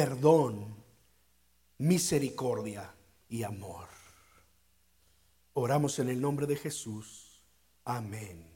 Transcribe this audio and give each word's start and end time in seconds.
perdón, 0.00 0.74
misericordia 1.76 2.90
y 3.28 3.42
amor. 3.42 3.86
Oramos 5.52 5.98
en 5.98 6.08
el 6.08 6.22
nombre 6.22 6.46
de 6.46 6.56
Jesús. 6.56 7.42
Amén. 7.84 8.50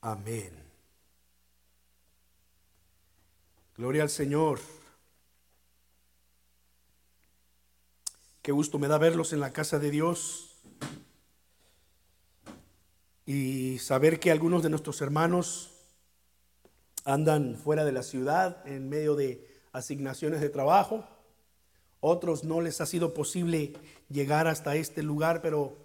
Amén. 0.00 0.54
Gloria 3.76 4.04
al 4.04 4.08
Señor. 4.08 4.58
Qué 8.40 8.52
gusto 8.52 8.78
me 8.78 8.88
da 8.88 8.96
verlos 8.96 9.34
en 9.34 9.40
la 9.40 9.52
casa 9.52 9.78
de 9.78 9.90
Dios 9.90 10.56
y 13.26 13.78
saber 13.80 14.18
que 14.18 14.30
algunos 14.30 14.62
de 14.62 14.70
nuestros 14.70 15.02
hermanos 15.02 15.72
andan 17.04 17.54
fuera 17.54 17.84
de 17.84 17.92
la 17.92 18.02
ciudad 18.02 18.66
en 18.66 18.88
medio 18.88 19.14
de 19.14 19.47
asignaciones 19.72 20.40
de 20.40 20.48
trabajo. 20.48 21.04
Otros 22.00 22.44
no 22.44 22.60
les 22.60 22.80
ha 22.80 22.86
sido 22.86 23.14
posible 23.14 23.72
llegar 24.08 24.46
hasta 24.46 24.76
este 24.76 25.02
lugar, 25.02 25.42
pero 25.42 25.76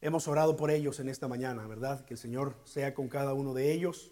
hemos 0.00 0.28
orado 0.28 0.56
por 0.56 0.70
ellos 0.70 1.00
en 1.00 1.08
esta 1.08 1.28
mañana, 1.28 1.66
¿verdad? 1.66 2.04
Que 2.04 2.14
el 2.14 2.18
Señor 2.18 2.54
sea 2.64 2.94
con 2.94 3.08
cada 3.08 3.32
uno 3.34 3.54
de 3.54 3.72
ellos. 3.72 4.10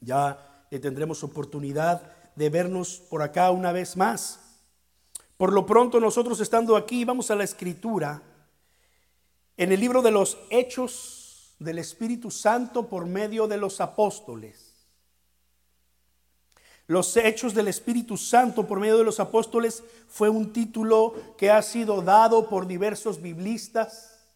Ya 0.00 0.66
tendremos 0.70 1.22
oportunidad 1.22 2.12
de 2.34 2.50
vernos 2.50 3.02
por 3.10 3.22
acá 3.22 3.50
una 3.50 3.72
vez 3.72 3.96
más. 3.96 4.40
Por 5.36 5.52
lo 5.52 5.66
pronto 5.66 6.00
nosotros 6.00 6.40
estando 6.40 6.76
aquí 6.76 7.04
vamos 7.04 7.30
a 7.30 7.36
la 7.36 7.44
escritura 7.44 8.22
en 9.56 9.72
el 9.72 9.80
libro 9.80 10.02
de 10.02 10.10
los 10.10 10.38
Hechos 10.50 11.54
del 11.58 11.78
Espíritu 11.78 12.30
Santo 12.30 12.88
por 12.88 13.06
medio 13.06 13.46
de 13.46 13.56
los 13.56 13.80
apóstoles. 13.80 14.65
Los 16.86 17.16
hechos 17.16 17.52
del 17.52 17.68
Espíritu 17.68 18.16
Santo 18.16 18.66
por 18.66 18.78
medio 18.78 18.98
de 18.98 19.04
los 19.04 19.18
apóstoles 19.18 19.82
fue 20.06 20.28
un 20.28 20.52
título 20.52 21.14
que 21.36 21.50
ha 21.50 21.60
sido 21.62 22.00
dado 22.00 22.48
por 22.48 22.66
diversos 22.66 23.20
biblistas, 23.20 24.26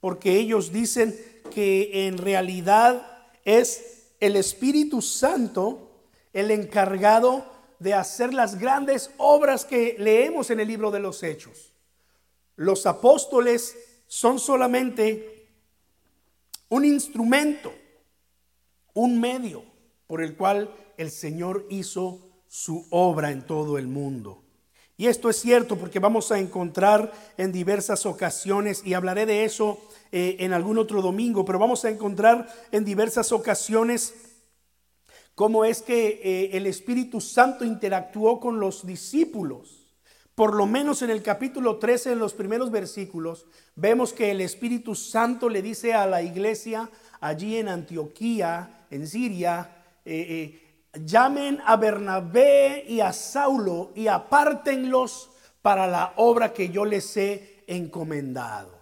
porque 0.00 0.38
ellos 0.38 0.72
dicen 0.72 1.14
que 1.50 2.06
en 2.06 2.16
realidad 2.16 3.06
es 3.44 4.14
el 4.18 4.36
Espíritu 4.36 5.02
Santo 5.02 5.90
el 6.32 6.50
encargado 6.50 7.44
de 7.78 7.94
hacer 7.94 8.32
las 8.32 8.58
grandes 8.58 9.10
obras 9.18 9.64
que 9.64 9.96
leemos 9.98 10.50
en 10.50 10.60
el 10.60 10.68
libro 10.68 10.90
de 10.90 11.00
los 11.00 11.22
hechos. 11.22 11.72
Los 12.56 12.86
apóstoles 12.86 13.76
son 14.06 14.38
solamente 14.38 15.48
un 16.68 16.84
instrumento, 16.84 17.72
un 18.94 19.20
medio 19.20 19.64
por 20.06 20.22
el 20.22 20.36
cual 20.36 20.74
el 21.00 21.10
Señor 21.10 21.66
hizo 21.70 22.20
su 22.46 22.86
obra 22.90 23.30
en 23.30 23.46
todo 23.46 23.78
el 23.78 23.86
mundo. 23.86 24.44
Y 24.98 25.06
esto 25.06 25.30
es 25.30 25.36
cierto 25.36 25.76
porque 25.76 25.98
vamos 25.98 26.30
a 26.30 26.38
encontrar 26.38 27.10
en 27.38 27.52
diversas 27.52 28.04
ocasiones, 28.04 28.82
y 28.84 28.92
hablaré 28.92 29.24
de 29.24 29.44
eso 29.44 29.80
eh, 30.12 30.36
en 30.40 30.52
algún 30.52 30.76
otro 30.76 31.00
domingo, 31.00 31.42
pero 31.46 31.58
vamos 31.58 31.86
a 31.86 31.90
encontrar 31.90 32.52
en 32.70 32.84
diversas 32.84 33.32
ocasiones 33.32 34.14
cómo 35.34 35.64
es 35.64 35.80
que 35.80 36.20
eh, 36.22 36.50
el 36.52 36.66
Espíritu 36.66 37.22
Santo 37.22 37.64
interactuó 37.64 38.40
con 38.40 38.60
los 38.60 38.86
discípulos. 38.86 39.86
Por 40.34 40.54
lo 40.54 40.66
menos 40.66 41.00
en 41.00 41.08
el 41.08 41.22
capítulo 41.22 41.78
13, 41.78 42.12
en 42.12 42.18
los 42.18 42.34
primeros 42.34 42.70
versículos, 42.70 43.46
vemos 43.74 44.12
que 44.12 44.32
el 44.32 44.42
Espíritu 44.42 44.94
Santo 44.94 45.48
le 45.48 45.62
dice 45.62 45.94
a 45.94 46.06
la 46.06 46.20
iglesia 46.20 46.90
allí 47.20 47.56
en 47.56 47.68
Antioquía, 47.68 48.86
en 48.90 49.06
Siria, 49.06 49.82
eh, 50.04 50.69
llamen 50.94 51.60
a 51.64 51.76
Bernabé 51.76 52.84
y 52.88 53.00
a 53.00 53.12
Saulo 53.12 53.92
y 53.94 54.08
apártenlos 54.08 55.30
para 55.62 55.86
la 55.86 56.12
obra 56.16 56.52
que 56.52 56.70
yo 56.70 56.84
les 56.84 57.16
he 57.16 57.62
encomendado. 57.66 58.80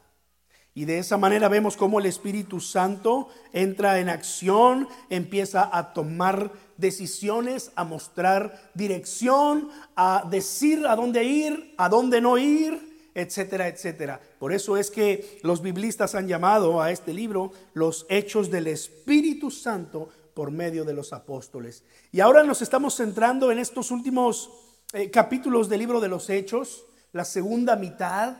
Y 0.74 0.84
de 0.84 0.98
esa 0.98 1.16
manera 1.16 1.48
vemos 1.48 1.76
cómo 1.76 1.98
el 1.98 2.06
Espíritu 2.06 2.60
Santo 2.60 3.28
entra 3.52 3.98
en 3.98 4.08
acción, 4.08 4.88
empieza 5.10 5.68
a 5.76 5.92
tomar 5.92 6.52
decisiones, 6.76 7.72
a 7.74 7.82
mostrar 7.82 8.70
dirección, 8.74 9.70
a 9.96 10.24
decir 10.30 10.86
a 10.86 10.94
dónde 10.94 11.24
ir, 11.24 11.74
a 11.78 11.88
dónde 11.88 12.20
no 12.20 12.38
ir, 12.38 13.10
etcétera, 13.12 13.66
etcétera. 13.66 14.20
Por 14.38 14.52
eso 14.52 14.76
es 14.76 14.92
que 14.92 15.40
los 15.42 15.62
biblistas 15.62 16.14
han 16.14 16.28
llamado 16.28 16.80
a 16.80 16.92
este 16.92 17.12
libro 17.12 17.50
los 17.74 18.06
hechos 18.08 18.48
del 18.48 18.68
Espíritu 18.68 19.50
Santo 19.50 20.10
por 20.38 20.52
medio 20.52 20.84
de 20.84 20.92
los 20.92 21.12
apóstoles. 21.12 21.82
Y 22.12 22.20
ahora 22.20 22.44
nos 22.44 22.62
estamos 22.62 22.94
centrando 22.94 23.50
en 23.50 23.58
estos 23.58 23.90
últimos 23.90 24.48
eh, 24.92 25.10
capítulos 25.10 25.68
del 25.68 25.80
libro 25.80 25.98
de 25.98 26.06
los 26.06 26.30
Hechos, 26.30 26.84
la 27.10 27.24
segunda 27.24 27.74
mitad, 27.74 28.36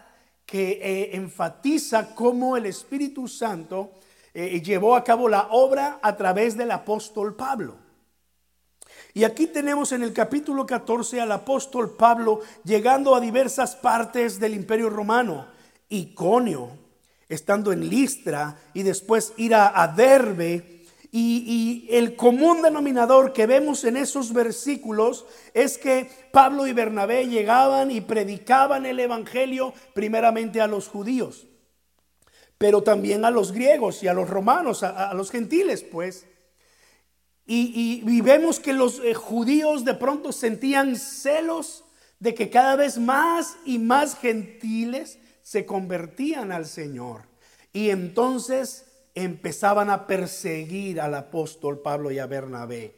que 0.46 0.78
eh, 0.80 1.16
enfatiza 1.16 2.14
cómo 2.14 2.56
el 2.56 2.66
Espíritu 2.66 3.26
Santo 3.26 3.90
eh, 4.32 4.62
llevó 4.62 4.94
a 4.94 5.02
cabo 5.02 5.28
la 5.28 5.48
obra 5.50 5.98
a 6.00 6.16
través 6.16 6.56
del 6.56 6.70
apóstol 6.70 7.34
Pablo. 7.34 7.74
Y 9.12 9.24
aquí 9.24 9.48
tenemos 9.48 9.90
en 9.90 10.04
el 10.04 10.12
capítulo 10.12 10.66
14 10.66 11.20
al 11.20 11.32
apóstol 11.32 11.96
Pablo 11.96 12.42
llegando 12.62 13.16
a 13.16 13.20
diversas 13.20 13.74
partes 13.74 14.38
del 14.38 14.54
imperio 14.54 14.88
romano, 14.88 15.48
Iconio, 15.88 16.70
estando 17.28 17.72
en 17.72 17.88
Listra 17.90 18.56
y 18.72 18.84
después 18.84 19.32
ir 19.36 19.56
a 19.56 19.92
Derbe 19.96 20.77
y, 21.10 21.86
el 21.90 22.16
común 22.16 22.60
denominador 22.62 23.32
que 23.32 23.46
vemos 23.46 23.84
en 23.84 23.96
esos 23.96 24.32
versículos 24.32 25.24
es 25.54 25.78
que 25.78 26.10
Pablo 26.32 26.66
y 26.66 26.72
Bernabé 26.72 27.26
llegaban 27.26 27.90
y 27.90 28.02
predicaban 28.02 28.84
el 28.84 29.00
Evangelio 29.00 29.72
primeramente 29.94 30.60
a 30.60 30.66
los 30.66 30.88
judíos, 30.88 31.46
pero 32.58 32.82
también 32.82 33.24
a 33.24 33.30
los 33.30 33.52
griegos 33.52 34.02
y 34.02 34.08
a 34.08 34.12
los 34.12 34.28
romanos, 34.28 34.82
a, 34.82 35.14
los 35.14 35.30
gentiles, 35.30 35.82
pues. 35.82 36.26
Y, 37.46 38.20
vemos 38.20 38.60
que 38.60 38.74
los 38.74 39.00
eh, 39.00 39.14
judíos 39.14 39.86
de 39.86 39.94
pronto 39.94 40.32
sentían 40.32 40.96
celos 40.96 41.84
de 42.18 42.34
que 42.34 42.50
cada 42.50 42.76
vez 42.76 42.98
más 42.98 43.56
y 43.64 43.78
más 43.78 44.18
gentiles 44.18 45.18
se 45.42 45.64
convertían 45.64 46.52
al 46.52 46.66
Señor. 46.66 47.22
Y 47.72 47.88
entonces 47.88 48.87
empezaban 49.24 49.90
a 49.90 50.06
perseguir 50.06 51.00
al 51.00 51.14
apóstol 51.14 51.80
Pablo 51.80 52.10
y 52.10 52.18
a 52.18 52.26
Bernabé. 52.26 52.94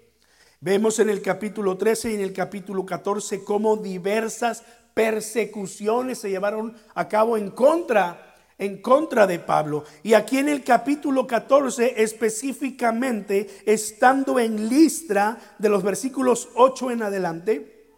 Vemos 0.60 0.98
en 0.98 1.08
el 1.08 1.22
capítulo 1.22 1.78
13 1.78 2.10
y 2.10 2.14
en 2.14 2.20
el 2.20 2.32
capítulo 2.32 2.84
14 2.84 3.44
cómo 3.44 3.76
diversas 3.76 4.62
persecuciones 4.92 6.18
se 6.18 6.28
llevaron 6.28 6.76
a 6.94 7.08
cabo 7.08 7.36
en 7.36 7.50
contra 7.50 8.26
en 8.58 8.82
contra 8.82 9.26
de 9.26 9.38
Pablo. 9.38 9.84
Y 10.02 10.12
aquí 10.12 10.36
en 10.36 10.50
el 10.50 10.62
capítulo 10.62 11.26
14 11.26 12.02
específicamente 12.02 13.62
estando 13.64 14.38
en 14.38 14.68
Listra 14.68 15.38
de 15.58 15.70
los 15.70 15.82
versículos 15.82 16.50
8 16.54 16.90
en 16.90 17.02
adelante, 17.02 17.88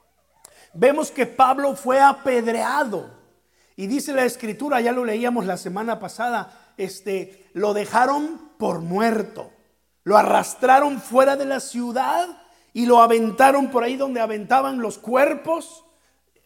vemos 0.72 1.10
que 1.10 1.26
Pablo 1.26 1.74
fue 1.74 2.00
apedreado. 2.00 3.10
Y 3.74 3.88
dice 3.88 4.12
la 4.12 4.24
escritura, 4.24 4.80
ya 4.80 4.92
lo 4.92 5.04
leíamos 5.04 5.46
la 5.46 5.56
semana 5.56 5.98
pasada, 5.98 6.61
este, 6.76 7.48
lo 7.52 7.74
dejaron 7.74 8.50
por 8.58 8.80
muerto. 8.80 9.50
Lo 10.04 10.16
arrastraron 10.16 11.00
fuera 11.00 11.36
de 11.36 11.44
la 11.44 11.60
ciudad 11.60 12.42
y 12.72 12.86
lo 12.86 13.00
aventaron 13.00 13.70
por 13.70 13.84
ahí 13.84 13.96
donde 13.96 14.20
aventaban 14.20 14.80
los 14.80 14.98
cuerpos 14.98 15.84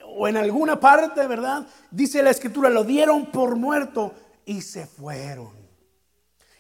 o 0.04 0.28
en 0.28 0.36
alguna 0.36 0.78
parte, 0.78 1.26
¿verdad? 1.26 1.66
Dice 1.90 2.22
la 2.22 2.30
escritura, 2.30 2.70
lo 2.70 2.84
dieron 2.84 3.26
por 3.26 3.56
muerto 3.56 4.14
y 4.44 4.62
se 4.62 4.86
fueron. 4.86 5.54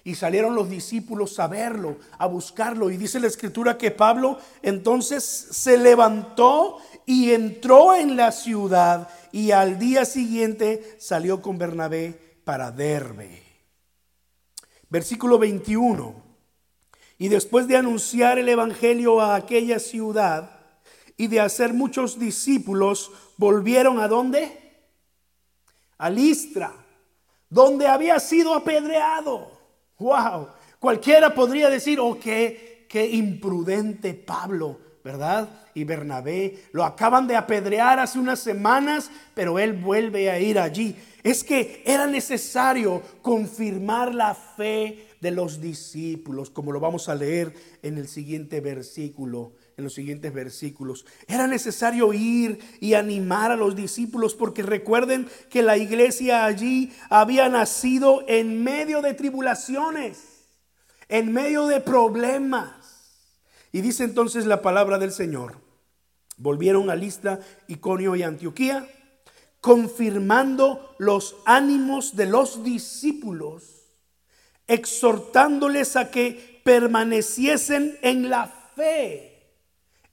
Y 0.04 0.14
salieron 0.14 0.54
los 0.54 0.70
discípulos 0.70 1.38
a 1.40 1.48
verlo, 1.48 1.96
a 2.18 2.26
buscarlo. 2.26 2.90
Y 2.90 2.96
dice 2.96 3.18
la 3.18 3.26
escritura 3.26 3.76
que 3.76 3.90
Pablo 3.90 4.38
entonces 4.62 5.24
se 5.24 5.76
levantó 5.76 6.78
y 7.06 7.32
entró 7.32 7.94
en 7.94 8.16
la 8.16 8.30
ciudad 8.30 9.08
y 9.32 9.50
al 9.50 9.78
día 9.78 10.04
siguiente 10.04 10.96
salió 10.98 11.42
con 11.42 11.58
Bernabé 11.58 12.38
para 12.44 12.70
Derbe. 12.70 13.45
Versículo 14.88 15.38
21. 15.38 16.14
Y 17.18 17.28
después 17.28 17.66
de 17.66 17.76
anunciar 17.76 18.38
el 18.38 18.48
Evangelio 18.48 19.20
a 19.20 19.34
aquella 19.34 19.78
ciudad 19.78 20.60
y 21.16 21.28
de 21.28 21.40
hacer 21.40 21.72
muchos 21.72 22.18
discípulos, 22.18 23.10
volvieron 23.38 24.00
a 24.00 24.08
dónde? 24.08 24.84
A 25.98 26.10
Listra, 26.10 26.72
donde 27.48 27.86
había 27.86 28.20
sido 28.20 28.54
apedreado. 28.54 29.50
¡Wow! 29.98 30.48
Cualquiera 30.78 31.34
podría 31.34 31.70
decir, 31.70 31.98
oh, 31.98 32.18
qué, 32.20 32.86
qué 32.88 33.06
imprudente 33.06 34.12
Pablo, 34.12 34.78
¿verdad? 35.06 35.48
Y 35.72 35.84
Bernabé 35.84 36.64
lo 36.72 36.84
acaban 36.84 37.28
de 37.28 37.36
apedrear 37.36 38.00
hace 38.00 38.18
unas 38.18 38.40
semanas, 38.40 39.08
pero 39.34 39.60
él 39.60 39.72
vuelve 39.72 40.30
a 40.32 40.40
ir 40.40 40.58
allí 40.58 40.96
es 41.26 41.42
que 41.42 41.82
era 41.84 42.06
necesario 42.06 43.02
confirmar 43.20 44.14
la 44.14 44.32
fe 44.32 45.08
de 45.20 45.32
los 45.32 45.60
discípulos, 45.60 46.50
como 46.50 46.70
lo 46.70 46.78
vamos 46.78 47.08
a 47.08 47.16
leer 47.16 47.52
en 47.82 47.98
el 47.98 48.06
siguiente 48.06 48.60
versículo 48.60 49.54
en 49.76 49.84
los 49.84 49.94
siguientes 49.94 50.32
versículos. 50.32 51.04
Era 51.26 51.48
necesario 51.48 52.12
ir 52.12 52.60
y 52.80 52.94
animar 52.94 53.50
a 53.50 53.56
los 53.56 53.74
discípulos 53.76 54.34
porque 54.34 54.62
recuerden 54.62 55.28
que 55.50 55.62
la 55.62 55.76
iglesia 55.76 56.44
allí 56.44 56.92
había 57.10 57.48
nacido 57.48 58.24
en 58.28 58.62
medio 58.62 59.02
de 59.02 59.14
tribulaciones, 59.14 60.46
en 61.08 61.32
medio 61.32 61.66
de 61.66 61.80
problemas. 61.80 62.75
Y 63.72 63.80
dice 63.80 64.04
entonces 64.04 64.46
la 64.46 64.62
palabra 64.62 64.98
del 64.98 65.12
Señor. 65.12 65.56
Volvieron 66.36 66.90
a 66.90 66.94
Listra, 66.94 67.40
Iconio 67.66 68.14
y 68.16 68.22
Antioquía, 68.22 68.88
confirmando 69.60 70.94
los 70.98 71.36
ánimos 71.44 72.14
de 72.14 72.26
los 72.26 72.62
discípulos, 72.62 73.64
exhortándoles 74.66 75.96
a 75.96 76.10
que 76.10 76.60
permaneciesen 76.64 77.98
en 78.02 78.28
la 78.28 78.46
fe 78.74 79.36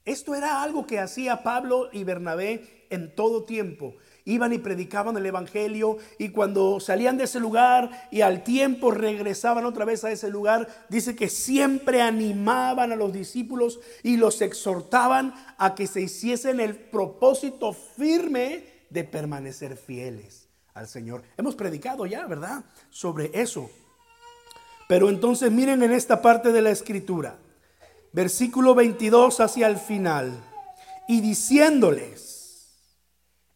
esto 0.05 0.35
era 0.35 0.61
algo 0.61 0.85
que 0.85 0.99
hacía 0.99 1.43
Pablo 1.43 1.89
y 1.91 2.03
Bernabé 2.03 2.85
en 2.89 3.15
todo 3.15 3.45
tiempo. 3.45 3.95
Iban 4.25 4.53
y 4.53 4.57
predicaban 4.57 5.17
el 5.17 5.25
Evangelio 5.25 5.97
y 6.17 6.29
cuando 6.29 6.79
salían 6.79 7.17
de 7.17 7.25
ese 7.25 7.39
lugar 7.39 8.07
y 8.11 8.21
al 8.21 8.43
tiempo 8.43 8.91
regresaban 8.91 9.65
otra 9.65 9.85
vez 9.85 10.03
a 10.03 10.11
ese 10.11 10.29
lugar, 10.29 10.67
dice 10.89 11.15
que 11.15 11.29
siempre 11.29 12.01
animaban 12.01 12.91
a 12.91 12.95
los 12.95 13.11
discípulos 13.11 13.79
y 14.01 14.17
los 14.17 14.41
exhortaban 14.41 15.33
a 15.57 15.75
que 15.75 15.87
se 15.87 16.01
hiciesen 16.01 16.59
el 16.59 16.75
propósito 16.75 17.73
firme 17.73 18.65
de 18.89 19.03
permanecer 19.03 19.75
fieles 19.75 20.47
al 20.73 20.87
Señor. 20.87 21.23
Hemos 21.37 21.55
predicado 21.55 22.05
ya, 22.05 22.25
¿verdad? 22.25 22.63
Sobre 22.89 23.31
eso. 23.33 23.69
Pero 24.87 25.09
entonces 25.09 25.51
miren 25.51 25.83
en 25.83 25.91
esta 25.91 26.21
parte 26.21 26.51
de 26.51 26.61
la 26.61 26.71
escritura 26.71 27.37
versículo 28.13 28.75
22 28.75 29.39
hacia 29.39 29.67
el 29.67 29.77
final, 29.77 30.31
y 31.07 31.19
diciéndoles, 31.19 32.32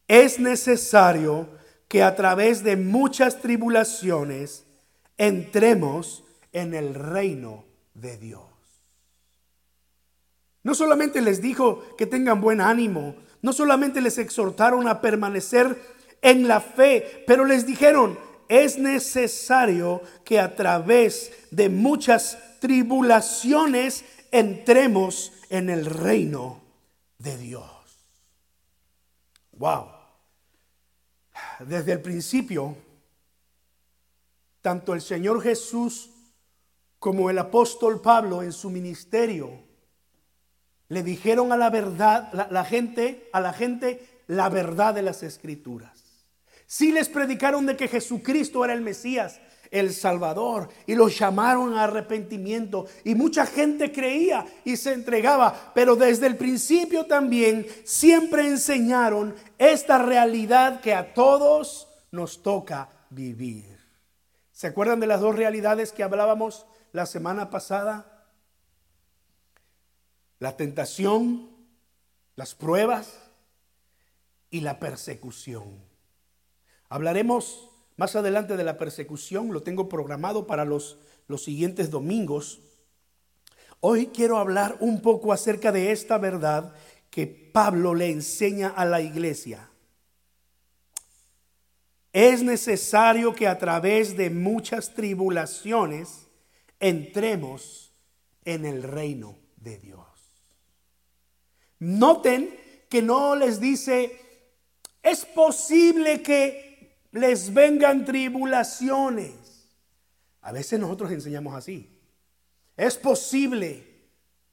es 0.07 0.39
necesario 0.39 1.49
que 1.87 2.03
a 2.03 2.15
través 2.15 2.63
de 2.63 2.75
muchas 2.75 3.41
tribulaciones 3.41 4.65
entremos 5.17 6.23
en 6.51 6.73
el 6.73 6.93
reino 6.93 7.65
de 7.93 8.17
Dios. 8.17 8.43
No 10.63 10.75
solamente 10.75 11.21
les 11.21 11.41
dijo 11.41 11.95
que 11.97 12.05
tengan 12.05 12.41
buen 12.41 12.61
ánimo, 12.61 13.15
no 13.41 13.53
solamente 13.53 14.01
les 14.01 14.17
exhortaron 14.17 14.87
a 14.87 15.01
permanecer 15.01 15.81
en 16.21 16.47
la 16.47 16.59
fe, 16.59 17.23
pero 17.25 17.45
les 17.45 17.65
dijeron, 17.65 18.19
es 18.49 18.77
necesario 18.77 20.01
que 20.25 20.39
a 20.39 20.55
través 20.55 21.31
de 21.51 21.69
muchas 21.69 22.37
tribulaciones 22.59 24.03
entremos 24.31 25.31
en 25.49 25.69
el 25.69 25.85
reino 25.85 26.61
de 27.17 27.37
Dios. 27.37 27.63
Wow. 29.53 29.96
Desde 31.59 31.93
el 31.93 32.01
principio, 32.01 32.77
tanto 34.61 34.93
el 34.93 35.01
Señor 35.01 35.41
Jesús 35.41 36.09
como 36.99 37.29
el 37.29 37.37
apóstol 37.39 38.01
Pablo 38.01 38.43
en 38.43 38.51
su 38.51 38.69
ministerio 38.69 39.67
le 40.89 41.03
dijeron 41.03 41.51
a 41.51 41.57
la 41.57 41.69
verdad, 41.69 42.31
la, 42.49 42.63
gente, 42.63 43.29
a 43.33 43.41
la 43.41 43.53
gente 43.53 44.21
la 44.27 44.49
verdad 44.49 44.93
de 44.93 45.01
las 45.01 45.23
escrituras. 45.23 46.03
Sí 46.65 46.91
les 46.91 47.09
predicaron 47.09 47.65
de 47.65 47.75
que 47.75 47.87
Jesucristo 47.87 48.63
era 48.63 48.73
el 48.73 48.81
Mesías, 48.81 49.39
el 49.71 49.93
Salvador 49.93 50.69
y 50.85 50.95
los 50.95 51.17
llamaron 51.17 51.73
a 51.73 51.83
arrepentimiento 51.85 52.85
y 53.03 53.15
mucha 53.15 53.45
gente 53.45 53.91
creía 53.91 54.45
y 54.65 54.77
se 54.77 54.93
entregaba, 54.93 55.71
pero 55.73 55.95
desde 55.95 56.27
el 56.27 56.37
principio 56.37 57.05
también 57.05 57.65
siempre 57.83 58.47
enseñaron 58.47 59.35
esta 59.57 59.97
realidad 59.97 60.81
que 60.81 60.93
a 60.93 61.13
todos 61.13 61.87
nos 62.11 62.41
toca 62.41 62.89
vivir. 63.09 63.77
¿Se 64.51 64.67
acuerdan 64.67 64.99
de 64.99 65.07
las 65.07 65.21
dos 65.21 65.35
realidades 65.35 65.91
que 65.91 66.03
hablábamos 66.03 66.65
la 66.91 67.05
semana 67.05 67.49
pasada? 67.49 68.25
La 70.39 70.57
tentación, 70.57 71.49
las 72.35 72.55
pruebas 72.55 73.19
y 74.49 74.61
la 74.61 74.79
persecución. 74.79 75.83
Hablaremos 76.89 77.69
más 77.97 78.15
adelante 78.15 78.55
de 78.55 78.63
la 78.63 78.77
persecución, 78.77 79.51
lo 79.51 79.63
tengo 79.63 79.89
programado 79.89 80.45
para 80.45 80.65
los, 80.65 80.99
los 81.27 81.43
siguientes 81.43 81.89
domingos. 81.89 82.61
Hoy 83.79 84.07
quiero 84.07 84.37
hablar 84.37 84.77
un 84.79 85.01
poco 85.01 85.33
acerca 85.33 85.71
de 85.71 85.91
esta 85.91 86.19
verdad 86.19 86.73
que 87.09 87.25
Pablo 87.25 87.95
le 87.95 88.11
enseña 88.11 88.69
a 88.69 88.85
la 88.85 89.01
iglesia. 89.01 89.69
Es 92.13 92.43
necesario 92.43 93.33
que 93.33 93.47
a 93.47 93.57
través 93.57 94.15
de 94.15 94.29
muchas 94.29 94.93
tribulaciones 94.93 96.27
entremos 96.79 97.91
en 98.45 98.65
el 98.65 98.83
reino 98.83 99.39
de 99.55 99.79
Dios. 99.79 100.05
Noten 101.79 102.55
que 102.89 103.01
no 103.01 103.35
les 103.35 103.59
dice, 103.59 104.19
es 105.03 105.25
posible 105.25 106.21
que 106.21 106.66
les 107.17 107.53
vengan 107.53 108.05
tribulaciones. 108.05 109.33
A 110.41 110.51
veces 110.51 110.79
nosotros 110.79 111.11
enseñamos 111.11 111.55
así. 111.55 111.99
Es 112.75 112.95
posible, 112.95 113.83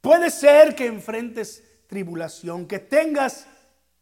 puede 0.01 0.31
ser 0.31 0.75
que 0.75 0.87
enfrentes 0.87 1.63
tribulación, 1.87 2.67
que 2.67 2.79
tengas 2.79 3.47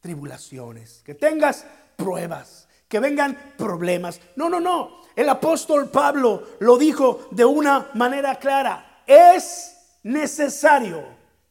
tribulaciones, 0.01 1.03
que 1.05 1.15
tengas 1.15 1.67
pruebas, 1.97 2.69
que 2.89 3.01
vengan 3.01 3.55
problemas. 3.57 4.21
No, 4.37 4.49
no, 4.49 4.61
no. 4.61 5.03
El 5.17 5.29
apóstol 5.29 5.91
Pablo 5.91 6.57
lo 6.61 6.79
dijo 6.79 7.29
de 7.31 7.45
una 7.45 7.91
manera 7.95 8.39
clara. 8.39 9.03
Es 9.07 9.77
necesario 10.03 11.05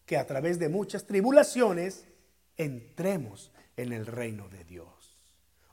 que 0.06 0.18
a 0.18 0.26
través 0.26 0.60
de 0.60 0.70
muchas 0.70 1.06
tribulaciones 1.06 2.06
entremos 2.58 3.52
en 3.78 3.94
el 3.94 4.06
reino 4.06 4.50
de 4.50 4.64
Dios. 4.64 5.01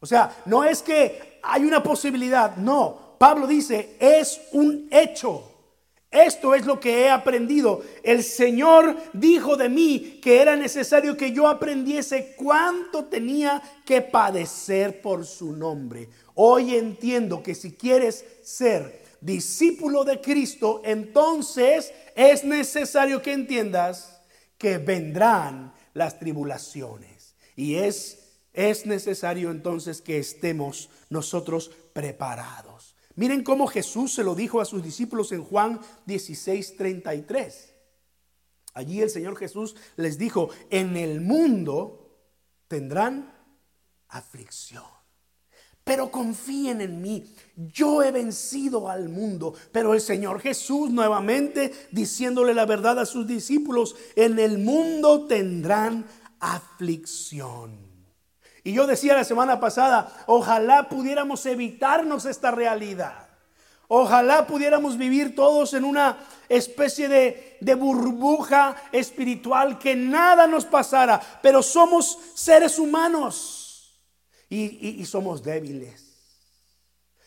O 0.00 0.06
sea, 0.06 0.42
no 0.46 0.64
es 0.64 0.82
que 0.82 1.40
hay 1.42 1.64
una 1.64 1.82
posibilidad, 1.82 2.56
no. 2.56 3.16
Pablo 3.18 3.46
dice, 3.46 3.96
es 3.98 4.40
un 4.52 4.88
hecho. 4.90 5.44
Esto 6.10 6.54
es 6.54 6.64
lo 6.64 6.80
que 6.80 7.02
he 7.02 7.10
aprendido. 7.10 7.82
El 8.02 8.22
Señor 8.22 8.96
dijo 9.12 9.56
de 9.56 9.68
mí 9.68 10.20
que 10.22 10.40
era 10.40 10.56
necesario 10.56 11.16
que 11.16 11.32
yo 11.32 11.46
aprendiese 11.46 12.34
cuánto 12.36 13.04
tenía 13.04 13.62
que 13.84 14.00
padecer 14.00 15.02
por 15.02 15.26
su 15.26 15.52
nombre. 15.52 16.08
Hoy 16.34 16.76
entiendo 16.76 17.42
que 17.42 17.54
si 17.54 17.72
quieres 17.72 18.24
ser 18.42 19.02
discípulo 19.20 20.04
de 20.04 20.20
Cristo, 20.20 20.80
entonces 20.84 21.92
es 22.14 22.42
necesario 22.42 23.20
que 23.20 23.32
entiendas 23.32 24.22
que 24.56 24.78
vendrán 24.78 25.74
las 25.92 26.18
tribulaciones. 26.18 27.34
Y 27.54 27.74
es 27.74 28.27
es 28.52 28.86
necesario 28.86 29.50
entonces 29.50 30.00
que 30.02 30.18
estemos 30.18 30.90
nosotros 31.10 31.70
preparados. 31.92 32.96
Miren 33.14 33.42
cómo 33.42 33.66
Jesús 33.66 34.14
se 34.14 34.22
lo 34.22 34.34
dijo 34.34 34.60
a 34.60 34.64
sus 34.64 34.82
discípulos 34.82 35.32
en 35.32 35.42
Juan 35.42 35.80
16, 36.06 36.76
33. 36.76 37.74
Allí 38.74 39.02
el 39.02 39.10
Señor 39.10 39.36
Jesús 39.36 39.74
les 39.96 40.18
dijo, 40.18 40.50
en 40.70 40.96
el 40.96 41.20
mundo 41.20 42.16
tendrán 42.68 43.34
aflicción. 44.08 44.84
Pero 45.82 46.10
confíen 46.10 46.80
en 46.82 47.00
mí, 47.00 47.34
yo 47.56 48.02
he 48.02 48.12
vencido 48.12 48.88
al 48.88 49.08
mundo. 49.08 49.54
Pero 49.72 49.94
el 49.94 50.00
Señor 50.00 50.38
Jesús 50.40 50.90
nuevamente 50.90 51.72
diciéndole 51.90 52.52
la 52.54 52.66
verdad 52.66 52.98
a 52.98 53.06
sus 53.06 53.26
discípulos, 53.26 53.96
en 54.14 54.38
el 54.38 54.58
mundo 54.58 55.26
tendrán 55.26 56.06
aflicción. 56.38 57.87
Y 58.68 58.74
yo 58.74 58.86
decía 58.86 59.14
la 59.14 59.24
semana 59.24 59.58
pasada, 59.58 60.12
ojalá 60.26 60.90
pudiéramos 60.90 61.46
evitarnos 61.46 62.26
esta 62.26 62.50
realidad. 62.50 63.26
Ojalá 63.86 64.46
pudiéramos 64.46 64.98
vivir 64.98 65.34
todos 65.34 65.72
en 65.72 65.86
una 65.86 66.18
especie 66.50 67.08
de, 67.08 67.74
burbuja 67.76 68.76
espiritual, 68.92 69.78
que 69.78 69.96
nada 69.96 70.46
nos 70.46 70.66
pasara, 70.66 71.18
pero 71.40 71.62
somos 71.62 72.18
seres 72.34 72.78
humanos 72.78 73.98
y, 74.50 75.00
y 75.00 75.06
somos 75.06 75.42
débiles. 75.42 76.04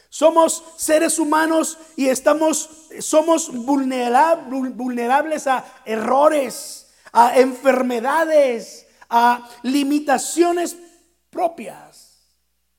Somos 0.09 0.63
seres 0.77 1.17
humanos 1.17 1.79
y 1.95 2.09
estamos, 2.09 2.69
somos 2.99 3.49
vulnerables 3.51 5.47
a 5.47 5.65
errores, 5.85 6.93
a 7.11 7.39
enfermedades, 7.39 8.85
a 9.09 9.49
limitaciones 9.63 10.77
propias 11.31 12.19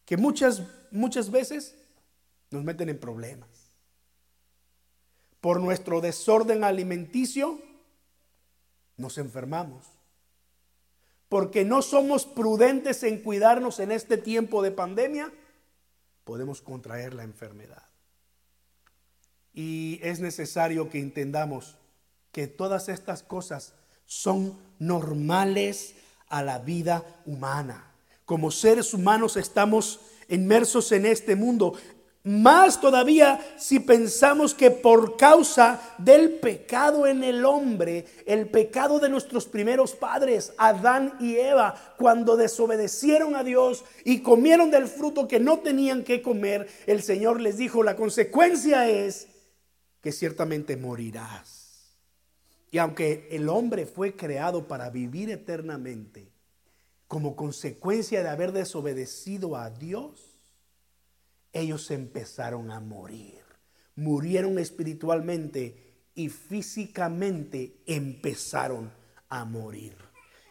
que 0.05 0.17
muchas, 0.17 0.63
muchas 0.93 1.33
veces 1.33 1.75
nos 2.53 2.63
meten 2.63 2.89
en 2.89 3.01
problemas. 3.01 3.49
Por 5.41 5.61
nuestro 5.61 6.01
desorden 6.01 6.63
alimenticio 6.63 7.61
nos 8.97 9.19
enfermamos. 9.19 9.85
porque 11.33 11.65
no 11.65 11.81
somos 11.81 12.27
prudentes 12.27 13.03
en 13.05 13.23
cuidarnos 13.23 13.81
en 13.81 13.91
este 13.91 14.19
tiempo 14.19 14.63
de 14.63 14.71
pandemia, 14.71 15.33
podemos 16.25 16.61
contraer 16.61 17.15
la 17.15 17.23
enfermedad. 17.23 17.89
Y 19.55 19.99
es 20.03 20.21
necesario 20.21 20.91
que 20.91 21.01
entendamos 21.01 21.79
que 22.33 22.49
todas 22.49 22.91
estas 22.91 23.23
cosas 23.23 23.73
son 24.05 24.59
normales 24.79 25.95
a 26.29 26.43
la 26.43 26.59
vida 26.59 27.03
humana. 27.25 27.92
Como 28.25 28.51
seres 28.51 28.95
humanos 28.95 29.37
estamos 29.37 30.01
inmersos 30.29 30.93
en 30.93 31.07
este 31.07 31.37
mundo. 31.37 31.75
Más 32.25 32.81
todavía 32.81 33.41
si 33.59 33.81
pensamos 33.81 34.55
que 34.55 34.71
por 34.71 35.17
causa 35.17 35.81
del 35.99 36.39
pecado 36.39 37.09
en 37.09 37.25
el 37.25 37.45
hombre, 37.45 38.07
el 38.27 38.49
pecado 38.49 39.01
de 39.01 39.09
nuestros 39.09 39.47
primeros 39.47 39.95
padres, 39.95 40.53
Adán 40.57 41.15
y 41.19 41.35
Eva, 41.35 41.75
cuando 41.99 42.37
desobedecieron 42.37 43.35
a 43.35 43.43
Dios 43.43 43.85
y 44.05 44.21
comieron 44.21 44.71
del 44.71 44.87
fruto 44.87 45.27
que 45.27 45.41
no 45.41 45.59
tenían 45.59 46.05
que 46.05 46.23
comer, 46.23 46.69
el 46.87 47.03
Señor 47.03 47.41
les 47.41 47.59
dijo, 47.59 47.83
la 47.83 47.97
consecuencia 47.97 48.89
es 48.89 49.27
que 50.01 50.13
ciertamente 50.13 50.77
morirás. 50.77 51.97
Y 52.71 52.79
aunque 52.79 53.29
el 53.33 53.49
hombre 53.49 53.85
fue 53.85 54.15
creado 54.15 54.69
para 54.69 54.91
vivir 54.91 55.29
eternamente, 55.29 56.32
como 57.13 57.37
consecuencia 57.37 58.23
de 58.23 58.31
haber 58.31 58.53
desobedecido 58.53 59.55
a 59.59 59.69
Dios, 59.69 60.39
ellos 61.53 61.91
empezaron 61.91 62.71
a 62.71 62.81
morir. 62.81 63.43
Murieron 63.97 64.59
espiritualmente 64.59 66.07
y 66.15 66.31
físicamente 66.31 67.83
empezaron 67.85 68.91
a 69.29 69.45
morir. 69.45 69.95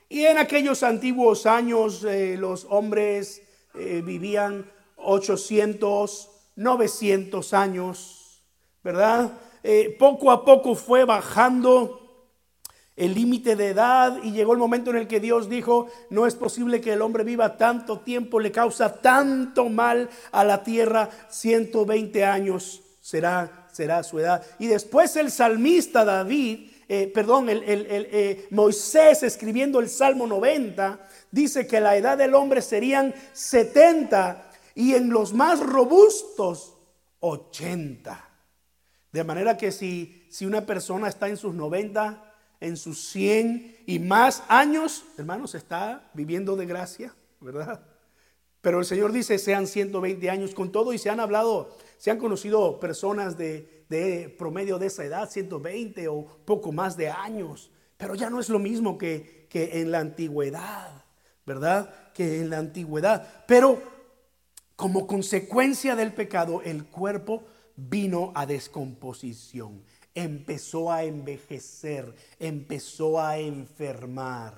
Y 0.08 0.26
en 0.26 0.38
aquellos 0.38 0.84
antiguos 0.84 1.48
años 1.48 2.04
eh, 2.04 2.38
los 2.38 2.68
hombres 2.70 3.42
eh, 3.74 4.04
vivían 4.06 4.70
800, 4.98 6.30
900 6.58 7.54
años, 7.56 8.44
¿verdad? 8.84 9.32
Eh, 9.64 9.96
poco 9.98 10.30
a 10.30 10.46
poco 10.46 10.76
fue 10.76 11.06
bajando 11.06 12.01
el 12.96 13.14
límite 13.14 13.56
de 13.56 13.70
edad 13.70 14.18
y 14.22 14.32
llegó 14.32 14.54
el 14.54 14.60
momento 14.60 14.92
en 14.92 14.98
el 14.98 15.08
que 15.08 15.20
Dios 15.20 15.50
dijo, 15.50 15.88
no 16.10 16.28
es 16.28 16.36
posible 16.36 16.82
que 16.82 16.94
el 16.94 17.02
hombre 17.02 17.24
viva 17.24 17.58
tanto 17.58 18.00
tiempo, 18.00 18.40
le 18.40 18.52
causa 18.52 18.94
tanto 19.02 19.70
mal 19.70 20.10
a 20.32 20.44
la 20.44 20.64
tierra, 20.64 21.10
120 21.30 22.26
años 22.26 22.82
será, 23.02 23.68
será 23.72 24.04
su 24.04 24.20
edad. 24.20 24.46
Y 24.60 24.68
después 24.68 25.16
el 25.16 25.32
salmista 25.32 26.04
David, 26.04 26.70
eh, 26.88 27.12
perdón, 27.14 27.50
el, 27.50 27.64
eh, 27.66 28.48
Moisés 28.52 29.24
escribiendo 29.24 29.80
el 29.80 29.90
Salmo 29.90 30.28
90, 30.28 31.00
dice 31.32 31.66
que 31.66 31.80
la 31.80 31.96
edad 31.96 32.18
del 32.18 32.36
hombre 32.36 32.62
serían 32.62 33.16
70 33.32 34.52
y 34.76 34.96
en 34.96 35.10
los 35.10 35.34
más 35.34 35.60
robustos 35.62 36.78
80. 37.22 38.28
De 39.12 39.24
manera 39.24 39.58
que 39.58 39.72
si, 39.72 40.28
si 40.30 40.46
una 40.46 40.66
persona 40.66 41.08
está 41.08 41.28
en 41.28 41.38
sus 41.38 41.54
90, 41.54 42.31
en 42.62 42.78
sus 42.78 43.10
100 43.10 43.76
y 43.88 44.00
más 44.00 44.44
años, 44.48 45.04
hermanos, 45.18 45.56
está 45.56 46.10
viviendo 46.14 46.56
de 46.56 46.68
gracia, 46.68 47.14
¿verdad? 47.42 47.84
Pero 48.62 48.80
el 48.80 48.86
Señor 48.86 49.12
dice, 49.12 49.40
sean 49.40 49.68
120 49.68 50.30
años 50.30 50.54
con 50.54 50.72
todo 50.72 50.94
y 50.94 51.00
se 51.00 51.10
han 51.10 51.20
hablado, 51.20 51.76
se 51.98 52.12
han 52.12 52.20
conocido 52.20 52.80
personas 52.80 53.36
de, 53.38 53.84
promedio 54.38 54.78
de 54.78 54.88
esa 54.88 55.04
edad, 55.04 55.30
120 55.30 56.08
o 56.08 56.26
poco 56.46 56.72
más 56.72 56.96
de 56.96 57.10
años, 57.10 57.72
pero 57.98 58.16
ya 58.16 58.30
no 58.30 58.40
es 58.40 58.48
lo 58.48 58.60
mismo 58.60 58.98
que 58.98 59.50
en 59.52 59.92
la 59.92 60.00
antigüedad, 60.00 61.04
¿verdad? 61.46 62.12
Que 62.14 62.40
en 62.40 62.52
la 62.52 62.60
antigüedad. 62.60 63.46
Pero 63.48 63.82
como 64.76 65.08
consecuencia 65.08 65.96
del 65.96 66.14
pecado, 66.14 66.62
el 66.64 66.86
cuerpo 66.86 67.44
vino 67.76 68.32
a 68.36 68.46
descomposición 68.46 69.84
empezó 70.16 70.92
a 70.92 71.04
envejecer, 71.04 72.14
empezó 72.40 73.20
a 73.20 73.38
enfermar. 73.38 74.54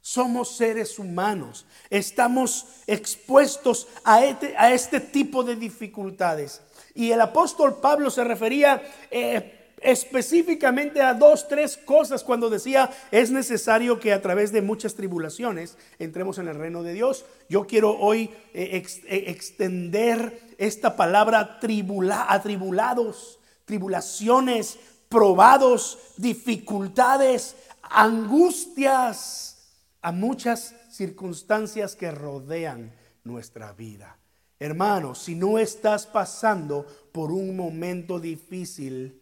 Somos 0.00 0.56
seres 0.56 0.98
humanos, 1.00 1.66
estamos 1.90 2.66
expuestos 2.86 3.88
a 4.04 4.24
este, 4.24 4.56
a 4.56 4.72
este 4.72 5.00
tipo 5.00 5.42
de 5.42 5.56
dificultades. 5.56 6.62
Y 6.94 7.10
el 7.10 7.20
apóstol 7.20 7.80
Pablo 7.80 8.10
se 8.10 8.22
refería 8.22 8.80
eh, 9.10 9.74
específicamente 9.82 11.02
a 11.02 11.14
dos, 11.14 11.48
tres 11.48 11.76
cosas 11.76 12.22
cuando 12.22 12.48
decía, 12.48 12.90
es 13.10 13.30
necesario 13.30 13.98
que 13.98 14.12
a 14.12 14.22
través 14.22 14.52
de 14.52 14.62
muchas 14.62 14.94
tribulaciones 14.94 15.76
entremos 15.98 16.38
en 16.38 16.48
el 16.48 16.54
reino 16.54 16.82
de 16.82 16.92
Dios. 16.92 17.24
Yo 17.48 17.66
quiero 17.66 17.98
hoy 17.98 18.30
eh, 18.54 18.82
eh, 19.08 19.24
extender 19.26 20.40
esta 20.56 20.94
palabra 20.94 21.58
tribula, 21.58 22.26
atribulados 22.28 23.40
tribulaciones, 23.66 24.78
probados, 25.10 25.98
dificultades, 26.16 27.54
angustias, 27.82 29.58
a 30.00 30.12
muchas 30.12 30.74
circunstancias 30.90 31.94
que 31.94 32.10
rodean 32.10 32.94
nuestra 33.24 33.72
vida. 33.74 34.16
Hermano, 34.58 35.14
si 35.14 35.34
no 35.34 35.58
estás 35.58 36.06
pasando 36.06 36.86
por 37.12 37.30
un 37.30 37.54
momento 37.54 38.18
difícil, 38.18 39.20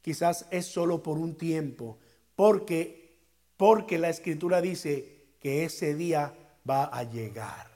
quizás 0.00 0.46
es 0.52 0.66
solo 0.66 1.02
por 1.02 1.18
un 1.18 1.36
tiempo, 1.36 1.98
porque 2.36 3.06
porque 3.56 3.98
la 3.98 4.10
escritura 4.10 4.60
dice 4.60 5.36
que 5.40 5.64
ese 5.64 5.94
día 5.94 6.34
va 6.68 6.84
a 6.84 7.02
llegar. 7.04 7.70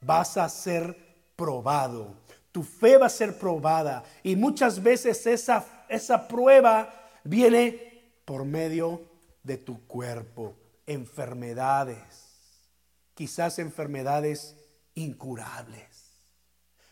Vas 0.00 0.36
a 0.36 0.48
ser 0.48 0.96
probado. 1.34 2.14
Tu 2.56 2.62
fe 2.62 2.96
va 2.96 3.04
a 3.04 3.10
ser 3.10 3.38
probada 3.38 4.02
y 4.22 4.34
muchas 4.34 4.82
veces 4.82 5.26
esa, 5.26 5.84
esa 5.90 6.26
prueba 6.26 6.88
viene 7.22 8.14
por 8.24 8.46
medio 8.46 9.02
de 9.42 9.58
tu 9.58 9.86
cuerpo, 9.86 10.56
enfermedades, 10.86 11.98
quizás 13.12 13.58
enfermedades 13.58 14.56
incurables. 14.94 16.14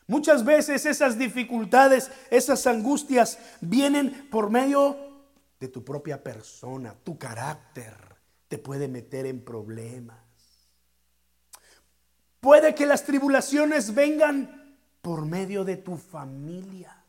Muchas 0.06 0.44
veces 0.44 0.84
esas 0.84 1.18
dificultades, 1.18 2.10
esas 2.30 2.66
angustias 2.66 3.38
vienen 3.62 4.28
por 4.30 4.50
medio 4.50 4.98
de 5.60 5.68
tu 5.68 5.82
propia 5.82 6.22
persona, 6.22 6.94
tu 7.04 7.16
carácter 7.16 7.94
te 8.48 8.58
puede 8.58 8.86
meter 8.86 9.24
en 9.24 9.42
problemas. 9.42 10.18
Puede 12.40 12.74
que 12.74 12.84
las 12.84 13.04
tribulaciones 13.04 13.94
vengan 13.94 14.60
por 15.04 15.26
medio 15.26 15.64
de 15.64 15.76
tu 15.76 15.98
familia. 15.98 17.04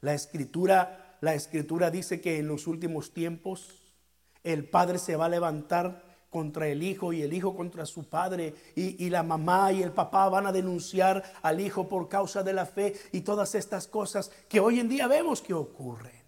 La 0.00 0.14
escritura, 0.14 1.16
la 1.20 1.34
escritura 1.34 1.92
dice 1.92 2.20
que 2.20 2.40
en 2.40 2.48
los 2.48 2.66
últimos 2.66 3.14
tiempos 3.14 3.94
el 4.42 4.68
padre 4.68 4.98
se 4.98 5.14
va 5.14 5.26
a 5.26 5.28
levantar 5.28 6.02
contra 6.28 6.66
el 6.66 6.82
hijo 6.82 7.12
y 7.12 7.22
el 7.22 7.32
hijo 7.32 7.54
contra 7.54 7.86
su 7.86 8.08
padre 8.08 8.52
y, 8.74 9.04
y, 9.04 9.10
la 9.10 9.22
mamá 9.22 9.70
y 9.70 9.80
el 9.80 9.92
papá 9.92 10.28
van 10.28 10.48
a 10.48 10.52
denunciar 10.52 11.22
al 11.40 11.60
hijo 11.60 11.88
por 11.88 12.08
causa 12.08 12.42
de 12.42 12.52
la 12.52 12.66
fe 12.66 12.94
y 13.12 13.20
todas 13.20 13.54
estas 13.54 13.86
cosas 13.86 14.32
que 14.48 14.58
hoy 14.58 14.80
en 14.80 14.88
día 14.88 15.06
vemos 15.06 15.40
que 15.40 15.54
ocurren. 15.54 16.20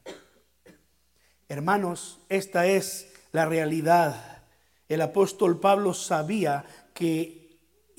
Hermanos, 1.48 2.20
esta 2.28 2.64
es 2.66 3.12
la 3.32 3.44
realidad. 3.44 4.44
El 4.88 5.00
apóstol 5.00 5.58
Pablo 5.58 5.94
sabía 5.94 6.64
que 6.94 7.39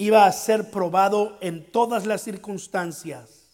iba 0.01 0.25
a 0.25 0.31
ser 0.31 0.71
probado 0.71 1.37
en 1.41 1.71
todas 1.71 2.07
las 2.07 2.23
circunstancias. 2.23 3.51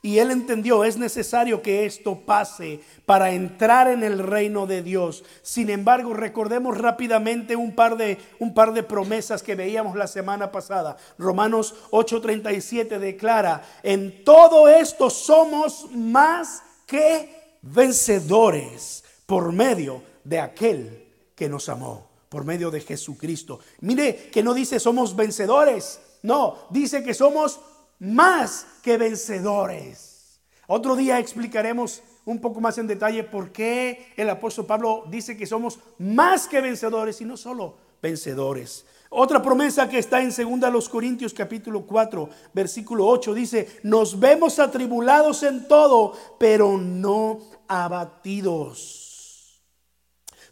Y 0.00 0.18
él 0.18 0.30
entendió, 0.30 0.82
es 0.82 0.96
necesario 0.96 1.60
que 1.60 1.84
esto 1.84 2.20
pase 2.24 2.80
para 3.04 3.32
entrar 3.32 3.88
en 3.88 4.02
el 4.02 4.18
reino 4.18 4.66
de 4.66 4.82
Dios. 4.82 5.24
Sin 5.42 5.68
embargo, 5.68 6.14
recordemos 6.14 6.78
rápidamente 6.78 7.54
un 7.54 7.74
par 7.74 7.98
de, 7.98 8.16
un 8.38 8.54
par 8.54 8.72
de 8.72 8.82
promesas 8.82 9.42
que 9.42 9.54
veíamos 9.54 9.94
la 9.94 10.06
semana 10.06 10.50
pasada. 10.50 10.96
Romanos 11.18 11.74
8:37 11.90 12.98
declara, 12.98 13.62
en 13.82 14.24
todo 14.24 14.68
esto 14.68 15.10
somos 15.10 15.90
más 15.90 16.62
que 16.86 17.58
vencedores 17.60 19.04
por 19.26 19.52
medio 19.52 20.02
de 20.24 20.40
aquel 20.40 21.12
que 21.34 21.50
nos 21.50 21.68
amó 21.68 22.13
por 22.34 22.44
medio 22.44 22.72
de 22.72 22.80
Jesucristo. 22.80 23.60
Mire 23.80 24.28
que 24.32 24.42
no 24.42 24.54
dice 24.54 24.80
somos 24.80 25.14
vencedores, 25.14 26.00
no, 26.24 26.66
dice 26.70 27.04
que 27.04 27.14
somos 27.14 27.60
más 28.00 28.66
que 28.82 28.98
vencedores. 28.98 30.40
Otro 30.66 30.96
día 30.96 31.20
explicaremos 31.20 32.02
un 32.24 32.40
poco 32.40 32.60
más 32.60 32.76
en 32.78 32.88
detalle 32.88 33.22
por 33.22 33.52
qué 33.52 34.12
el 34.16 34.28
apóstol 34.28 34.66
Pablo 34.66 35.04
dice 35.08 35.36
que 35.36 35.46
somos 35.46 35.78
más 35.98 36.48
que 36.48 36.60
vencedores 36.60 37.20
y 37.20 37.24
no 37.24 37.36
solo 37.36 37.76
vencedores. 38.02 38.84
Otra 39.10 39.40
promesa 39.40 39.88
que 39.88 40.00
está 40.00 40.20
en 40.20 40.30
2 40.30 40.72
los 40.72 40.88
Corintios 40.88 41.32
capítulo 41.32 41.86
4, 41.86 42.28
versículo 42.52 43.06
8 43.06 43.32
dice, 43.32 43.78
"Nos 43.84 44.18
vemos 44.18 44.58
atribulados 44.58 45.44
en 45.44 45.68
todo, 45.68 46.18
pero 46.36 46.78
no 46.78 47.38
abatidos. 47.68 49.04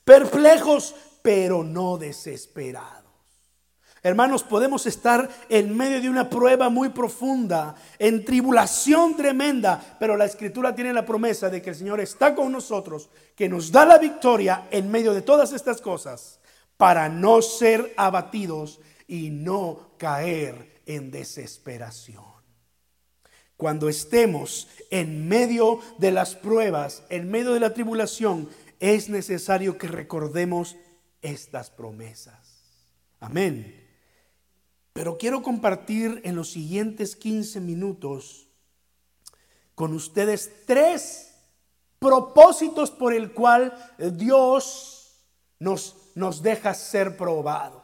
Perplejos, 0.05 0.95
pero 1.23 1.65
no 1.65 1.97
desesperados. 1.97 3.03
Hermanos, 4.05 4.43
podemos 4.43 4.85
estar 4.87 5.29
en 5.49 5.77
medio 5.77 6.01
de 6.01 6.11
una 6.11 6.29
prueba 6.29 6.69
muy 6.69 6.89
profunda, 6.89 7.77
en 8.01 8.25
tribulación 8.25 9.17
tremenda, 9.17 9.97
pero 10.01 10.17
la 10.17 10.25
escritura 10.25 10.75
tiene 10.75 10.93
la 10.93 11.07
promesa 11.07 11.49
de 11.49 11.63
que 11.63 11.71
el 11.71 11.77
Señor 11.77 12.01
está 12.01 12.35
con 12.35 12.51
nosotros, 12.51 13.11
que 13.37 13.49
nos 13.49 13.71
da 13.71 13.87
la 13.87 13.99
victoria 13.99 14.67
en 14.73 14.91
medio 14.91 15.15
de 15.15 15.23
todas 15.23 15.53
estas 15.53 15.81
cosas, 15.81 16.41
para 16.77 17.09
no 17.09 17.41
ser 17.43 17.95
abatidos 17.97 18.81
y 19.07 19.31
no 19.31 19.93
caer 19.99 20.83
en 20.85 21.13
desesperación. 21.13 22.25
Cuando 23.57 23.89
estemos 23.89 24.67
en 24.91 25.29
medio 25.29 25.79
de 25.99 26.11
las 26.11 26.35
pruebas, 26.35 27.05
en 27.09 27.31
medio 27.31 27.53
de 27.53 27.61
la 27.61 27.73
tribulación, 27.73 28.49
es 28.81 29.09
necesario 29.09 29.79
que 29.79 29.87
recordemos 29.87 30.75
estas 31.23 31.71
promesas. 31.71 32.61
Amén. 33.21 33.89
Pero 34.93 35.17
quiero 35.17 35.43
compartir 35.43 36.21
en 36.25 36.37
los 36.37 36.51
siguientes 36.51 37.17
15 37.17 37.61
minutos 37.61 38.49
con 39.75 39.95
ustedes 39.95 40.67
tres 40.67 41.35
propósitos 41.99 42.91
por 42.91 43.15
el 43.15 43.33
cual 43.33 43.75
Dios 44.15 45.25
nos, 45.59 45.97
nos 46.15 46.43
deja 46.43 46.75
ser 46.75 47.17
probados. 47.17 47.83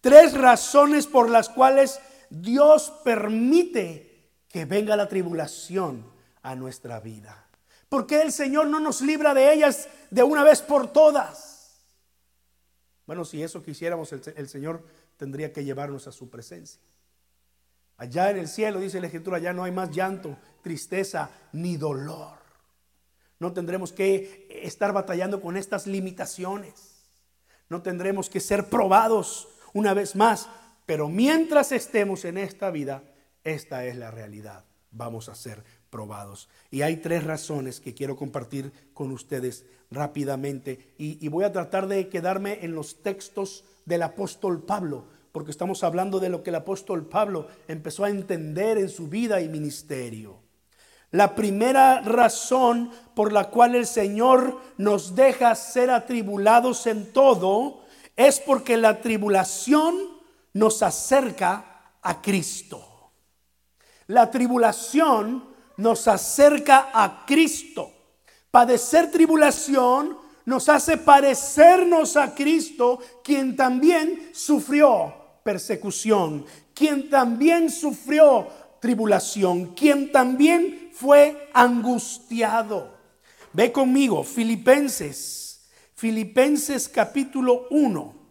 Tres 0.00 0.32
razones 0.34 1.06
por 1.06 1.30
las 1.30 1.48
cuales 1.48 2.00
Dios 2.30 2.92
permite 3.04 4.32
que 4.48 4.64
venga 4.64 4.96
la 4.96 5.08
tribulación 5.08 6.10
a 6.42 6.56
nuestra 6.56 6.98
vida. 6.98 7.46
¿Por 7.88 8.06
qué 8.06 8.22
el 8.22 8.32
Señor 8.32 8.66
no 8.66 8.80
nos 8.80 9.02
libra 9.02 9.34
de 9.34 9.52
ellas 9.52 9.88
de 10.10 10.22
una 10.22 10.42
vez 10.42 10.62
por 10.62 10.92
todas? 10.92 11.51
Bueno, 13.06 13.24
si 13.24 13.42
eso 13.42 13.62
quisiéramos, 13.62 14.12
el, 14.12 14.48
Señor 14.48 14.82
tendría 15.16 15.52
que 15.52 15.64
llevarnos 15.64 16.06
a 16.06 16.12
su 16.12 16.30
presencia. 16.30 16.80
Allá 17.96 18.30
en 18.30 18.38
el 18.38 18.48
cielo, 18.48 18.80
dice 18.80 19.00
la 19.00 19.06
escritura, 19.06 19.38
ya 19.38 19.52
no 19.52 19.64
hay 19.64 19.72
más 19.72 19.90
llanto, 19.90 20.36
tristeza 20.62 21.30
ni 21.52 21.76
dolor. 21.76 22.38
No 23.38 23.52
tendremos 23.52 23.92
que 23.92 24.48
estar 24.62 24.92
batallando 24.92 25.40
con 25.40 25.56
estas 25.56 25.86
limitaciones. 25.86 27.02
No 27.68 27.82
tendremos 27.82 28.30
que 28.30 28.40
ser 28.40 28.68
probados 28.68 29.48
una 29.72 29.94
vez 29.94 30.14
más. 30.14 30.48
Pero 30.86 31.08
mientras 31.08 31.72
estemos 31.72 32.24
en 32.24 32.38
esta 32.38 32.70
vida, 32.70 33.02
esta 33.44 33.84
es 33.86 33.96
la 33.96 34.10
realidad. 34.10 34.64
Vamos 34.90 35.28
a 35.28 35.34
ser 35.34 35.64
probados. 35.92 36.48
Y 36.72 36.82
hay 36.82 36.96
tres 36.96 37.22
razones 37.22 37.78
que 37.78 37.94
quiero 37.94 38.16
compartir 38.16 38.72
con 38.94 39.12
ustedes 39.12 39.64
rápidamente. 39.92 40.94
Y, 40.98 41.24
y 41.24 41.28
voy 41.28 41.44
a 41.44 41.52
tratar 41.52 41.86
de 41.86 42.08
quedarme 42.08 42.58
en 42.62 42.74
los 42.74 43.02
textos 43.02 43.64
del 43.84 44.02
apóstol 44.02 44.62
Pablo, 44.62 45.04
porque 45.30 45.52
estamos 45.52 45.84
hablando 45.84 46.18
de 46.18 46.30
lo 46.30 46.42
que 46.42 46.50
el 46.50 46.56
apóstol 46.56 47.06
Pablo 47.06 47.46
empezó 47.68 48.04
a 48.04 48.10
entender 48.10 48.78
en 48.78 48.88
su 48.88 49.06
vida 49.06 49.40
y 49.40 49.48
ministerio. 49.48 50.38
La 51.12 51.34
primera 51.34 52.00
razón 52.00 52.90
por 53.14 53.32
la 53.32 53.50
cual 53.50 53.74
el 53.74 53.86
Señor 53.86 54.58
nos 54.78 55.14
deja 55.14 55.54
ser 55.54 55.90
atribulados 55.90 56.86
en 56.86 57.12
todo 57.12 57.82
es 58.16 58.40
porque 58.40 58.78
la 58.78 59.02
tribulación 59.02 59.94
nos 60.54 60.82
acerca 60.82 61.92
a 62.00 62.22
Cristo. 62.22 63.10
La 64.06 64.30
tribulación 64.30 65.51
nos 65.82 66.06
acerca 66.06 66.90
a 66.94 67.26
Cristo. 67.26 67.92
Padecer 68.50 69.10
tribulación 69.10 70.16
nos 70.44 70.68
hace 70.68 70.96
parecernos 70.96 72.16
a 72.16 72.34
Cristo, 72.34 73.00
quien 73.24 73.56
también 73.56 74.30
sufrió 74.32 75.14
persecución, 75.42 76.46
quien 76.72 77.10
también 77.10 77.68
sufrió 77.68 78.48
tribulación, 78.80 79.74
quien 79.74 80.12
también 80.12 80.90
fue 80.92 81.48
angustiado. 81.52 82.96
Ve 83.52 83.72
conmigo, 83.72 84.22
Filipenses, 84.22 85.68
Filipenses 85.94 86.88
capítulo 86.88 87.66
1. 87.70 88.22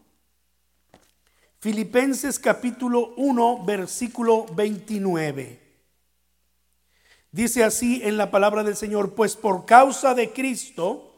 Filipenses 1.60 2.40
capítulo 2.40 3.14
1, 3.18 3.66
versículo 3.66 4.46
29. 4.56 5.61
Dice 7.32 7.64
así 7.64 8.02
en 8.04 8.18
la 8.18 8.30
palabra 8.30 8.64
del 8.64 8.76
Señor, 8.76 9.16
pues 9.16 9.38
por 9.38 9.66
causa 9.66 10.14
de 10.14 10.34
Cristo, 10.34 11.12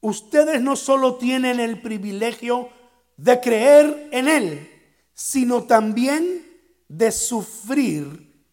ustedes 0.00 0.62
no 0.62 0.74
solo 0.74 1.16
tienen 1.16 1.60
el 1.60 1.82
privilegio 1.82 2.70
de 3.18 3.40
creer 3.40 4.08
en 4.10 4.28
Él, 4.28 4.70
sino 5.12 5.64
también 5.64 6.46
de 6.88 7.12
sufrir 7.12 8.44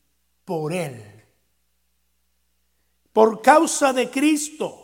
por 0.43 0.73
Él. 0.73 1.01
Por 3.13 3.41
causa 3.41 3.93
de 3.93 4.09
Cristo. 4.09 4.81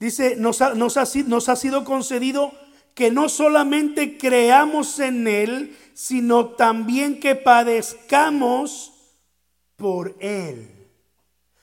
Dice, 0.00 0.34
nos 0.34 0.60
ha, 0.60 0.74
nos 0.74 0.96
ha, 0.96 1.04
nos 1.26 1.48
ha 1.48 1.54
sido 1.54 1.84
concedido 1.84 2.52
que 2.94 3.10
no 3.10 3.28
solamente 3.28 4.16
creamos 4.16 4.98
en 4.98 5.26
Él, 5.26 5.76
sino 5.94 6.50
también 6.50 7.20
que 7.20 7.34
padezcamos 7.34 8.92
por 9.76 10.16
Él. 10.20 10.70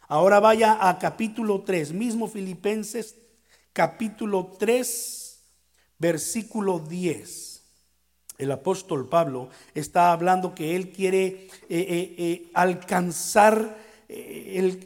Ahora 0.07 0.39
vaya 0.39 0.77
a 0.87 0.99
capítulo 0.99 1.61
3, 1.61 1.93
mismo 1.93 2.27
Filipenses 2.27 3.15
capítulo 3.73 4.55
3, 4.59 5.43
versículo 5.97 6.79
10. 6.79 7.61
El 8.37 8.51
apóstol 8.51 9.07
Pablo 9.07 9.49
está 9.75 10.11
hablando 10.11 10.55
que 10.55 10.75
él 10.75 10.91
quiere 10.91 11.25
eh, 11.27 11.47
eh, 11.69 12.15
eh, 12.17 12.51
alcanzar 12.53 13.77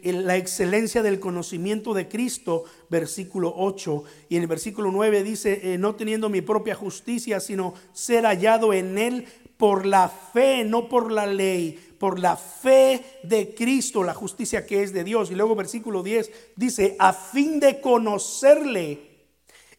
la 0.03 0.37
excelencia 0.37 1.01
del 1.01 1.19
conocimiento 1.19 1.93
de 1.93 2.07
Cristo, 2.07 2.65
versículo 2.89 3.53
8. 3.55 4.03
Y 4.29 4.35
en 4.35 4.43
el 4.43 4.47
versículo 4.47 4.91
9 4.91 5.23
dice, 5.23 5.77
no 5.79 5.95
teniendo 5.95 6.29
mi 6.29 6.41
propia 6.41 6.75
justicia, 6.75 7.39
sino 7.39 7.73
ser 7.93 8.25
hallado 8.25 8.73
en 8.73 8.97
él 8.97 9.27
por 9.57 9.85
la 9.85 10.09
fe, 10.09 10.63
no 10.65 10.89
por 10.89 11.11
la 11.11 11.25
ley, 11.25 11.79
por 11.99 12.19
la 12.19 12.35
fe 12.35 13.03
de 13.23 13.55
Cristo, 13.55 14.03
la 14.03 14.13
justicia 14.13 14.65
que 14.65 14.83
es 14.83 14.93
de 14.93 15.03
Dios. 15.03 15.31
Y 15.31 15.35
luego 15.35 15.55
versículo 15.55 16.03
10 16.03 16.31
dice, 16.55 16.95
a 16.99 17.13
fin 17.13 17.59
de 17.59 17.81
conocerle 17.81 19.15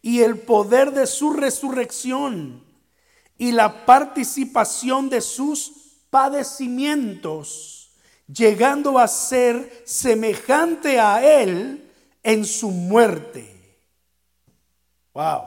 y 0.02 0.20
el 0.20 0.38
poder 0.38 0.92
de 0.92 1.06
su 1.06 1.32
resurrección 1.32 2.64
y 3.38 3.52
la 3.52 3.85
participación 3.85 5.11
de 5.11 5.20
sus 5.20 5.72
padecimientos, 6.11 7.75
llegando 8.26 8.98
a 8.98 9.08
ser 9.08 9.82
semejante 9.84 10.98
a 10.98 11.24
él 11.24 11.90
en 12.22 12.44
su 12.44 12.70
muerte. 12.70 13.78
Wow. 15.14 15.42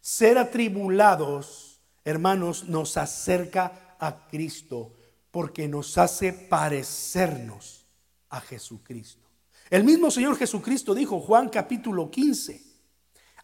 Ser 0.00 0.38
atribulados, 0.38 1.80
hermanos, 2.04 2.64
nos 2.68 2.96
acerca 2.96 3.96
a 3.98 4.28
Cristo 4.28 4.94
porque 5.30 5.68
nos 5.68 5.98
hace 5.98 6.32
parecernos 6.32 7.86
a 8.30 8.40
Jesucristo. 8.40 9.28
El 9.70 9.84
mismo 9.84 10.10
Señor 10.10 10.36
Jesucristo 10.36 10.94
dijo, 10.94 11.20
Juan 11.20 11.50
capítulo 11.50 12.10
15, 12.10 12.68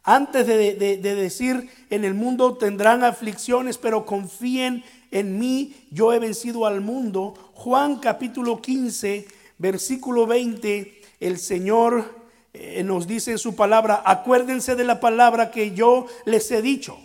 antes 0.06 0.46
de, 0.46 0.98
decir, 0.98 1.70
en 1.88 2.04
el 2.04 2.12
mundo 2.12 2.58
tendrán 2.58 3.04
aflicciones, 3.04 3.78
pero 3.78 4.04
confíen 4.04 4.84
en 5.14 5.38
mí, 5.38 5.86
yo 5.92 6.12
he 6.12 6.18
vencido 6.18 6.66
al 6.66 6.80
mundo. 6.80 7.34
Juan 7.54 8.00
capítulo 8.00 8.60
15, 8.60 9.26
versículo 9.58 10.26
20, 10.26 11.02
el 11.20 11.38
Señor 11.38 12.24
eh, 12.52 12.82
nos 12.82 13.06
dice 13.06 13.30
en 13.30 13.38
su 13.38 13.54
palabra, 13.54 14.02
acuérdense 14.04 14.74
de 14.74 14.82
la 14.82 14.98
palabra 14.98 15.52
que 15.52 15.70
yo 15.70 16.06
les 16.24 16.50
he 16.50 16.60
dicho. 16.62 16.98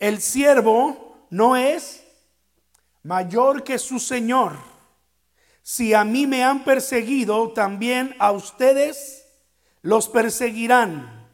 El 0.00 0.20
siervo 0.20 1.26
no 1.30 1.54
es 1.54 2.02
mayor 3.04 3.62
que 3.62 3.78
su 3.78 4.00
Señor. 4.00 4.56
Si 5.62 5.94
a 5.94 6.02
mí 6.02 6.26
me 6.26 6.42
han 6.42 6.64
perseguido, 6.64 7.52
también 7.52 8.16
a 8.18 8.32
ustedes 8.32 9.24
los 9.82 10.08
perseguirán. 10.08 11.28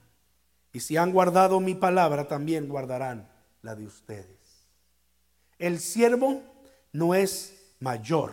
Y 0.75 0.81
si 0.81 0.99
han 0.99 1.11
guardado 1.11 1.59
mi 1.61 1.75
palabra, 1.75 2.29
también 2.29 2.69
guardarán 2.69 3.31
la 3.63 3.75
de 3.75 3.87
ustedes. 3.87 4.38
El 5.59 5.81
siervo 5.81 6.43
no 6.93 7.15
es 7.15 7.75
mayor 7.81 8.33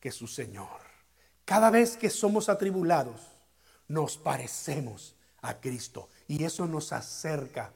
que 0.00 0.10
su 0.10 0.26
Señor. 0.26 0.68
Cada 1.44 1.70
vez 1.70 1.96
que 1.96 2.10
somos 2.10 2.48
atribulados, 2.48 3.20
nos 3.88 4.16
parecemos 4.16 5.14
a 5.42 5.60
Cristo 5.60 6.08
y 6.26 6.42
eso 6.44 6.66
nos 6.66 6.92
acerca 6.92 7.72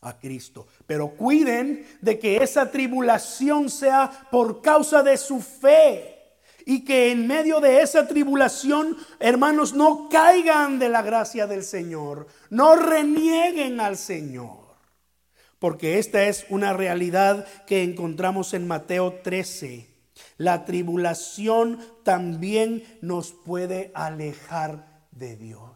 a 0.00 0.18
Cristo. 0.18 0.66
Pero 0.86 1.10
cuiden 1.10 1.86
de 2.00 2.18
que 2.18 2.42
esa 2.42 2.70
tribulación 2.70 3.70
sea 3.70 4.28
por 4.30 4.60
causa 4.60 5.02
de 5.02 5.16
su 5.16 5.40
fe 5.40 6.10
Y 6.66 6.84
que 6.84 7.10
en 7.10 7.26
medio 7.26 7.60
de 7.60 7.82
esa 7.82 8.08
tribulación, 8.08 8.96
hermanos, 9.20 9.74
no 9.74 10.08
caigan 10.08 10.78
de 10.78 10.88
la 10.88 11.02
gracia 11.02 11.46
del 11.46 11.62
Señor, 11.62 12.26
no 12.48 12.74
renieguen 12.74 13.80
al 13.80 13.98
Señor. 13.98 14.63
Porque 15.58 15.98
esta 15.98 16.24
es 16.24 16.46
una 16.48 16.72
realidad 16.72 17.46
que 17.66 17.82
encontramos 17.82 18.54
en 18.54 18.66
Mateo 18.66 19.20
13. 19.22 19.88
La 20.36 20.64
tribulación 20.64 21.78
también 22.02 22.84
nos 23.00 23.32
puede 23.32 23.90
alejar 23.94 25.06
de 25.10 25.36
Dios. 25.36 25.70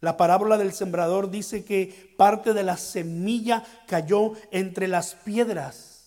La 0.00 0.16
parábola 0.16 0.56
del 0.56 0.72
sembrador 0.72 1.30
dice 1.30 1.64
que 1.64 2.14
parte 2.16 2.54
de 2.54 2.62
la 2.62 2.78
semilla 2.78 3.64
cayó 3.86 4.32
entre 4.50 4.88
las 4.88 5.14
piedras. 5.14 6.00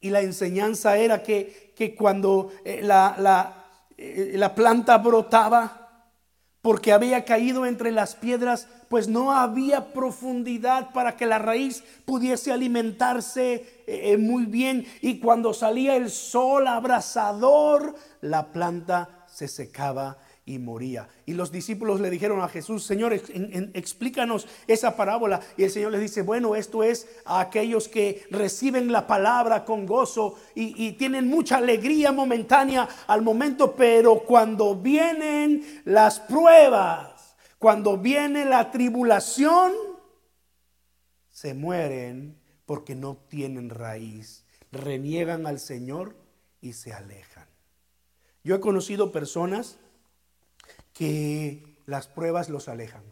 Y 0.00 0.10
la 0.10 0.22
enseñanza 0.22 0.96
era 0.96 1.22
que, 1.22 1.72
que 1.76 1.94
cuando 1.94 2.52
eh, 2.64 2.80
la, 2.82 3.14
la, 3.18 3.64
eh, 3.96 4.32
la 4.34 4.54
planta 4.54 4.98
brotaba, 4.98 5.77
porque 6.62 6.92
había 6.92 7.24
caído 7.24 7.66
entre 7.66 7.92
las 7.92 8.14
piedras, 8.14 8.68
pues 8.88 9.08
no 9.08 9.32
había 9.32 9.92
profundidad 9.92 10.92
para 10.92 11.16
que 11.16 11.26
la 11.26 11.38
raíz 11.38 11.84
pudiese 12.04 12.52
alimentarse 12.52 13.82
eh, 13.86 14.16
muy 14.16 14.46
bien. 14.46 14.86
Y 15.00 15.20
cuando 15.20 15.54
salía 15.54 15.96
el 15.96 16.10
sol 16.10 16.66
abrasador, 16.66 17.94
la 18.20 18.52
planta 18.52 19.24
se 19.26 19.46
secaba 19.46 20.18
y 20.48 20.58
moría. 20.58 21.10
Y 21.26 21.34
los 21.34 21.52
discípulos 21.52 22.00
le 22.00 22.08
dijeron 22.08 22.40
a 22.40 22.48
Jesús, 22.48 22.82
Señor, 22.82 23.12
explícanos 23.12 24.48
esa 24.66 24.96
parábola. 24.96 25.40
Y 25.58 25.64
el 25.64 25.70
Señor 25.70 25.92
les 25.92 26.00
dice, 26.00 26.22
bueno, 26.22 26.56
esto 26.56 26.82
es 26.82 27.06
a 27.26 27.40
aquellos 27.40 27.86
que 27.86 28.24
reciben 28.30 28.90
la 28.90 29.06
palabra 29.06 29.66
con 29.66 29.84
gozo 29.84 30.38
y, 30.54 30.86
y 30.86 30.92
tienen 30.92 31.28
mucha 31.28 31.58
alegría 31.58 32.12
momentánea 32.12 32.88
al 33.06 33.20
momento, 33.20 33.76
pero 33.76 34.20
cuando 34.20 34.74
vienen 34.74 35.82
las 35.84 36.18
pruebas, 36.18 37.36
cuando 37.58 37.98
viene 37.98 38.46
la 38.46 38.70
tribulación, 38.70 39.72
se 41.28 41.52
mueren 41.52 42.40
porque 42.64 42.94
no 42.94 43.18
tienen 43.28 43.68
raíz, 43.68 44.46
reniegan 44.72 45.46
al 45.46 45.60
Señor 45.60 46.16
y 46.62 46.72
se 46.72 46.94
alejan. 46.94 47.48
Yo 48.44 48.54
he 48.54 48.60
conocido 48.60 49.12
personas 49.12 49.78
que 50.98 51.76
las 51.86 52.08
pruebas 52.08 52.48
los 52.48 52.68
alejan. 52.68 53.04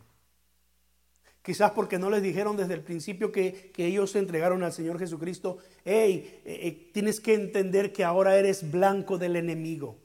Quizás 1.40 1.70
porque 1.70 2.00
no 2.00 2.10
les 2.10 2.20
dijeron 2.20 2.56
desde 2.56 2.74
el 2.74 2.82
principio 2.82 3.30
que, 3.30 3.70
ellos 3.76 4.10
se 4.10 4.18
entregaron 4.18 4.64
al 4.64 4.72
Señor 4.72 4.98
Jesucristo. 4.98 5.58
Hey, 5.84 6.42
eh, 6.44 6.60
eh, 6.62 6.90
tienes 6.92 7.20
que 7.20 7.34
entender 7.34 7.92
que 7.92 8.02
ahora 8.02 8.36
eres 8.36 8.68
blanco 8.72 9.18
del 9.18 9.36
enemigo. 9.36 9.98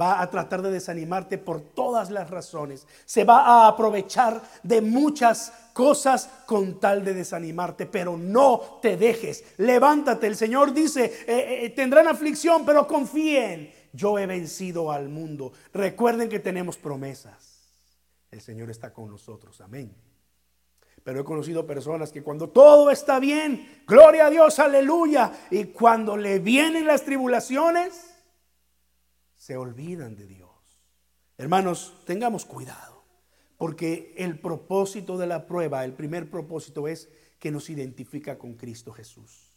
Va 0.00 0.22
a 0.22 0.30
tratar 0.30 0.62
de 0.62 0.70
desanimarte 0.70 1.36
por 1.36 1.60
todas 1.60 2.10
las 2.10 2.30
razones. 2.30 2.86
Se 3.04 3.24
va 3.24 3.40
a 3.40 3.68
aprovechar 3.68 4.42
de 4.62 4.80
muchas 4.80 5.52
cosas 5.74 6.30
con 6.46 6.80
tal 6.80 7.04
de 7.04 7.12
desanimarte, 7.12 7.84
pero 7.84 8.16
no 8.16 8.78
te 8.80 8.96
dejes. 8.96 9.44
Levántate. 9.58 10.26
El 10.26 10.36
Señor 10.36 10.72
dice, 10.72 11.12
eh, 11.26 11.70
tendrán 11.76 12.08
aflicción, 12.08 12.64
pero 12.64 12.86
confíen 12.86 13.70
yo 13.96 14.18
he 14.18 14.26
vencido 14.26 14.92
al 14.92 15.08
mundo. 15.08 15.52
Recuerden 15.72 16.28
que 16.28 16.38
tenemos 16.38 16.76
promesas. 16.76 17.56
El 18.30 18.40
Señor 18.40 18.70
está 18.70 18.92
con 18.92 19.10
nosotros, 19.10 19.60
amén. 19.60 19.94
Pero 21.02 21.20
he 21.20 21.24
conocido 21.24 21.66
personas 21.66 22.10
que 22.12 22.22
cuando 22.22 22.50
todo 22.50 22.90
está 22.90 23.18
bien, 23.20 23.82
gloria 23.86 24.26
a 24.26 24.30
Dios, 24.30 24.58
aleluya, 24.58 25.32
y 25.50 25.66
cuando 25.66 26.16
le 26.16 26.40
vienen 26.40 26.86
las 26.86 27.04
tribulaciones, 27.04 28.14
se 29.36 29.56
olvidan 29.56 30.16
de 30.16 30.26
Dios. 30.26 30.50
Hermanos, 31.38 32.02
tengamos 32.04 32.44
cuidado, 32.44 33.04
porque 33.56 34.14
el 34.18 34.40
propósito 34.40 35.16
de 35.16 35.28
la 35.28 35.46
prueba, 35.46 35.84
el 35.84 35.92
primer 35.92 36.28
propósito 36.28 36.88
es 36.88 37.08
que 37.38 37.52
nos 37.52 37.70
identifica 37.70 38.36
con 38.36 38.54
Cristo 38.54 38.92
Jesús 38.92 39.56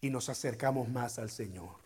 y 0.00 0.10
nos 0.10 0.28
acercamos 0.28 0.88
más 0.88 1.18
al 1.18 1.30
Señor. 1.30 1.83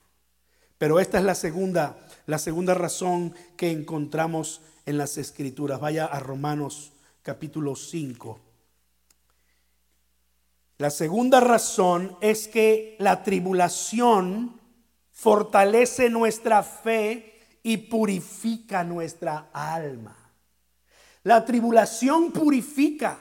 Pero 0.78 1.00
esta 1.00 1.18
es 1.18 1.24
la 1.24 1.34
segunda, 1.34 1.98
la 2.26 2.38
segunda 2.38 2.72
razón 2.72 3.34
que 3.56 3.72
encontramos 3.72 4.62
en 4.86 4.96
las 4.96 5.18
escrituras. 5.18 5.80
Vaya 5.80 6.06
a 6.06 6.20
Romanos 6.20 6.92
capítulo 7.22 7.74
5. 7.74 8.40
La 10.78 10.90
segunda 10.90 11.40
razón 11.40 12.16
es 12.20 12.46
que 12.46 12.96
la 13.00 13.24
tribulación 13.24 14.60
fortalece 15.10 16.08
nuestra 16.08 16.62
fe 16.62 17.58
y 17.64 17.76
purifica 17.78 18.84
nuestra 18.84 19.50
alma. 19.52 20.16
La 21.24 21.44
tribulación 21.44 22.30
purifica, 22.30 23.18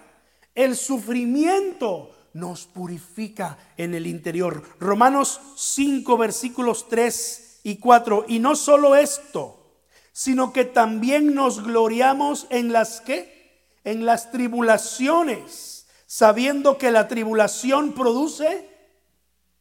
el 0.54 0.76
sufrimiento 0.76 2.12
nos 2.34 2.67
purifica 2.67 3.58
en 3.76 3.96
el 3.96 4.06
interior. 4.06 4.63
Romanos 4.80 5.41
5 5.56 6.15
versículos 6.17 6.88
3 6.88 7.47
y 7.67 7.80
4. 7.80 8.23
Y 8.30 8.39
no 8.39 8.56
solo 8.56 8.95
esto, 8.95 9.75
sino 10.13 10.53
que 10.53 10.63
también 10.63 11.36
nos 11.36 11.62
gloriamos 11.62 12.47
en 12.49 12.71
las 12.71 13.01
que? 13.01 13.75
En 13.84 14.06
las 14.06 14.32
tribulaciones, 14.32 15.86
sabiendo 16.06 16.77
que 16.77 16.91
la 16.91 17.10
tribulación 17.10 17.91
produce 17.91 18.69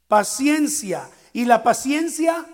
paciencia 0.07 1.11
y 1.33 1.47
la 1.47 1.65
paciencia 1.65 2.47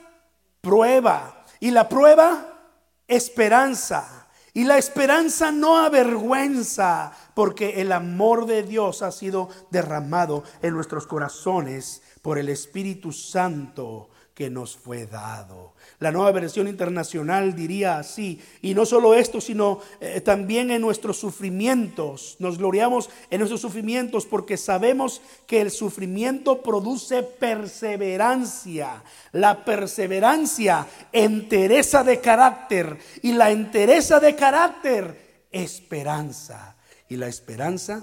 prueba 0.62 1.44
y 1.60 1.70
la 1.70 1.86
prueba 1.86 2.70
esperanza 3.06 4.30
y 4.54 4.64
la 4.64 4.78
esperanza 4.78 5.52
no 5.52 5.76
avergüenza 5.76 7.12
porque 7.34 7.82
el 7.82 7.92
amor 7.92 8.46
de 8.46 8.62
Dios 8.62 9.02
ha 9.02 9.12
sido 9.12 9.50
derramado 9.70 10.44
en 10.62 10.72
nuestros 10.72 11.06
corazones 11.06 12.00
por 12.22 12.38
el 12.38 12.48
Espíritu 12.48 13.12
Santo 13.12 14.08
que 14.34 14.50
nos 14.50 14.76
fue 14.76 15.06
dado. 15.06 15.74
La 15.98 16.10
nueva 16.10 16.32
versión 16.32 16.66
internacional 16.66 17.54
diría 17.54 17.98
así, 17.98 18.40
y 18.62 18.74
no 18.74 18.86
solo 18.86 19.14
esto, 19.14 19.40
sino 19.40 19.80
eh, 20.00 20.20
también 20.20 20.70
en 20.70 20.80
nuestros 20.80 21.18
sufrimientos. 21.18 22.36
Nos 22.38 22.58
gloriamos 22.58 23.10
en 23.30 23.40
nuestros 23.40 23.60
sufrimientos 23.60 24.26
porque 24.26 24.56
sabemos 24.56 25.20
que 25.46 25.60
el 25.60 25.70
sufrimiento 25.70 26.62
produce 26.62 27.22
perseverancia. 27.22 29.02
La 29.32 29.64
perseverancia 29.64 30.86
entereza 31.12 32.02
de 32.02 32.20
carácter 32.20 32.98
y 33.22 33.32
la 33.32 33.50
entereza 33.50 34.18
de 34.18 34.34
carácter 34.34 35.46
esperanza. 35.50 36.76
Y 37.08 37.16
la 37.16 37.28
esperanza, 37.28 38.02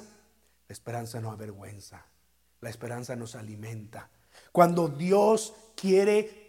la 0.68 0.74
esperanza 0.74 1.20
no 1.20 1.32
avergüenza. 1.32 2.06
La 2.62 2.70
esperanza 2.70 3.16
nos 3.16 3.36
alimenta. 3.36 4.10
Cuando 4.52 4.88
Dios 4.88 5.54
quiere 5.80 6.40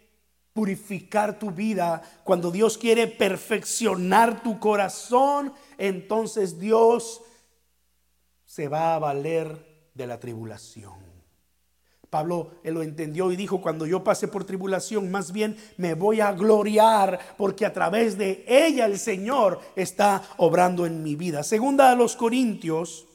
purificar 0.53 1.39
tu 1.39 1.51
vida, 1.51 2.03
cuando 2.25 2.51
Dios 2.51 2.77
quiere 2.77 3.07
perfeccionar 3.07 4.43
tu 4.43 4.59
corazón, 4.59 5.53
entonces 5.79 6.59
Dios 6.59 7.23
se 8.45 8.69
va 8.69 8.95
a 8.95 8.99
valer 8.99 9.91
de 9.95 10.07
la 10.07 10.19
tribulación. 10.19 11.11
Pablo 12.11 12.51
él 12.65 12.75
lo 12.75 12.83
entendió 12.83 13.31
y 13.31 13.37
dijo, 13.37 13.63
cuando 13.63 13.87
yo 13.87 14.03
pase 14.03 14.27
por 14.27 14.45
tribulación, 14.45 15.11
más 15.13 15.31
bien 15.31 15.57
me 15.77 15.95
voy 15.95 16.21
a 16.21 16.33
gloriar 16.33 17.21
porque 17.39 17.65
a 17.65 17.73
través 17.73 18.19
de 18.19 18.45
ella 18.49 18.87
el 18.87 18.99
Señor 18.99 19.61
está 19.77 20.25
obrando 20.37 20.87
en 20.87 21.05
mi 21.05 21.15
vida. 21.15 21.45
Segunda 21.45 21.93
a 21.93 21.95
los 21.95 22.17
Corintios, 22.17 23.07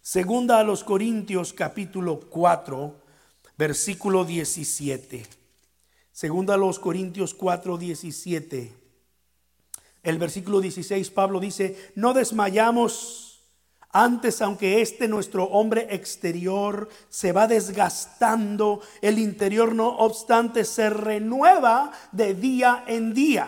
segunda 0.00 0.58
a 0.58 0.64
los 0.64 0.82
Corintios 0.82 1.52
capítulo 1.52 2.18
4, 2.18 3.01
versículo 3.62 4.24
17. 4.24 5.24
Segunda 6.10 6.54
a 6.54 6.56
los 6.56 6.80
Corintios 6.80 7.32
4, 7.32 7.78
17. 7.78 8.72
El 10.02 10.18
versículo 10.18 10.60
16, 10.60 11.10
Pablo 11.10 11.38
dice, 11.38 11.92
no 11.94 12.12
desmayamos 12.12 13.40
antes, 13.92 14.42
aunque 14.42 14.82
este 14.82 15.06
nuestro 15.06 15.44
hombre 15.44 15.86
exterior 15.90 16.88
se 17.08 17.30
va 17.30 17.46
desgastando, 17.46 18.80
el 19.00 19.20
interior 19.20 19.76
no 19.76 19.90
obstante 19.90 20.64
se 20.64 20.90
renueva 20.90 21.92
de 22.10 22.34
día 22.34 22.82
en 22.88 23.14
día. 23.14 23.46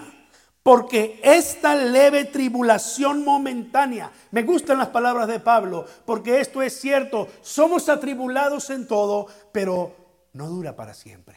Porque 0.63 1.19
esta 1.25 1.75
leve 1.75 2.25
tribulación 2.27 3.25
momentánea, 3.25 4.13
me 4.31 4.45
gustan 4.45 4.79
las 4.79 4.89
palabras 4.91 5.27
de 5.27 5.41
Pablo, 5.41 5.87
porque 6.07 6.39
esto 6.39 6.63
es 6.63 6.81
cierto, 6.81 7.27
somos 7.43 7.89
atribulados 7.89 8.71
en 8.71 8.87
todo, 8.87 9.27
pero 9.51 10.04
no 10.35 10.49
dura 10.49 10.77
para 10.77 10.93
siempre. 10.93 11.37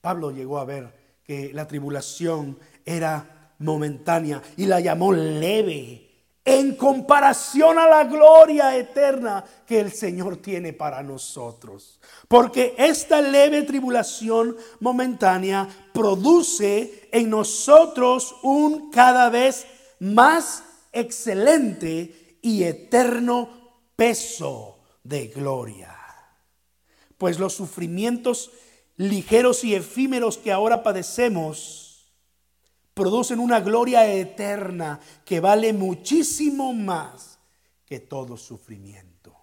Pablo 0.00 0.30
llegó 0.30 0.58
a 0.58 0.64
ver 0.64 0.92
que 1.22 1.52
la 1.52 1.68
tribulación 1.68 2.58
era 2.84 3.54
momentánea 3.58 4.42
y 4.56 4.66
la 4.66 4.80
llamó 4.80 5.12
leve. 5.12 6.08
en 6.42 6.74
comparación 6.74 7.78
a 7.78 7.86
la 7.86 8.04
gloria 8.04 8.74
eterna 8.74 9.44
que 9.66 9.78
el 9.78 9.92
Señor 9.92 10.38
tiene 10.38 10.72
para 10.72 11.02
nosotros. 11.02 12.00
Porque 12.26 12.74
esta 12.78 13.20
leve 13.20 13.62
tribulación 13.62 14.56
momentánea 14.80 15.68
produce 15.92 17.08
en 17.12 17.28
nosotros 17.28 18.34
un 18.42 18.90
cada 18.90 19.28
vez 19.28 19.66
más 20.00 20.64
excelente 20.92 22.38
y 22.40 22.64
eterno 22.64 23.50
peso 23.94 24.78
de 25.04 25.28
gloria. 25.28 25.99
Pues 27.20 27.38
los 27.38 27.52
sufrimientos 27.52 28.50
ligeros 28.96 29.62
y 29.62 29.74
efímeros 29.74 30.38
que 30.38 30.50
ahora 30.50 30.82
padecemos 30.82 32.10
producen 32.94 33.40
una 33.40 33.60
gloria 33.60 34.10
eterna 34.10 34.98
que 35.26 35.38
vale 35.38 35.74
muchísimo 35.74 36.72
más 36.72 37.38
que 37.84 38.00
todo 38.00 38.38
sufrimiento. 38.38 39.36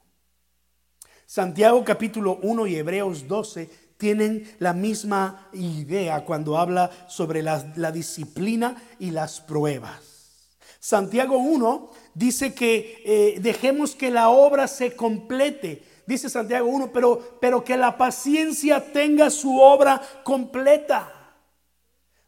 Santiago 1.27 1.83
capítulo 1.85 2.39
1 2.41 2.65
y 2.65 2.77
Hebreos 2.77 3.27
12 3.27 3.69
tienen 3.99 4.55
la 4.57 4.73
misma 4.73 5.47
idea 5.53 6.25
cuando 6.25 6.57
habla 6.57 6.89
sobre 7.07 7.43
la, 7.43 7.91
disciplina 7.91 8.81
y 8.97 9.11
las 9.11 9.39
pruebas. 9.39 10.49
Santiago 10.79 11.37
1 11.37 11.91
dice 12.15 12.55
que 12.55 13.03
eh, 13.05 13.39
dejemos 13.39 13.93
que 13.93 14.09
la 14.09 14.29
obra 14.29 14.67
se 14.67 14.95
complete. 14.95 15.96
Dice 16.07 16.29
Santiago 16.29 16.69
1, 16.69 16.91
pero, 16.93 17.37
pero 17.41 17.65
que 17.65 17.75
la 17.75 17.97
paciencia 17.97 18.93
tenga 18.93 19.29
su 19.29 19.59
obra 19.59 20.01
completa. 20.23 21.35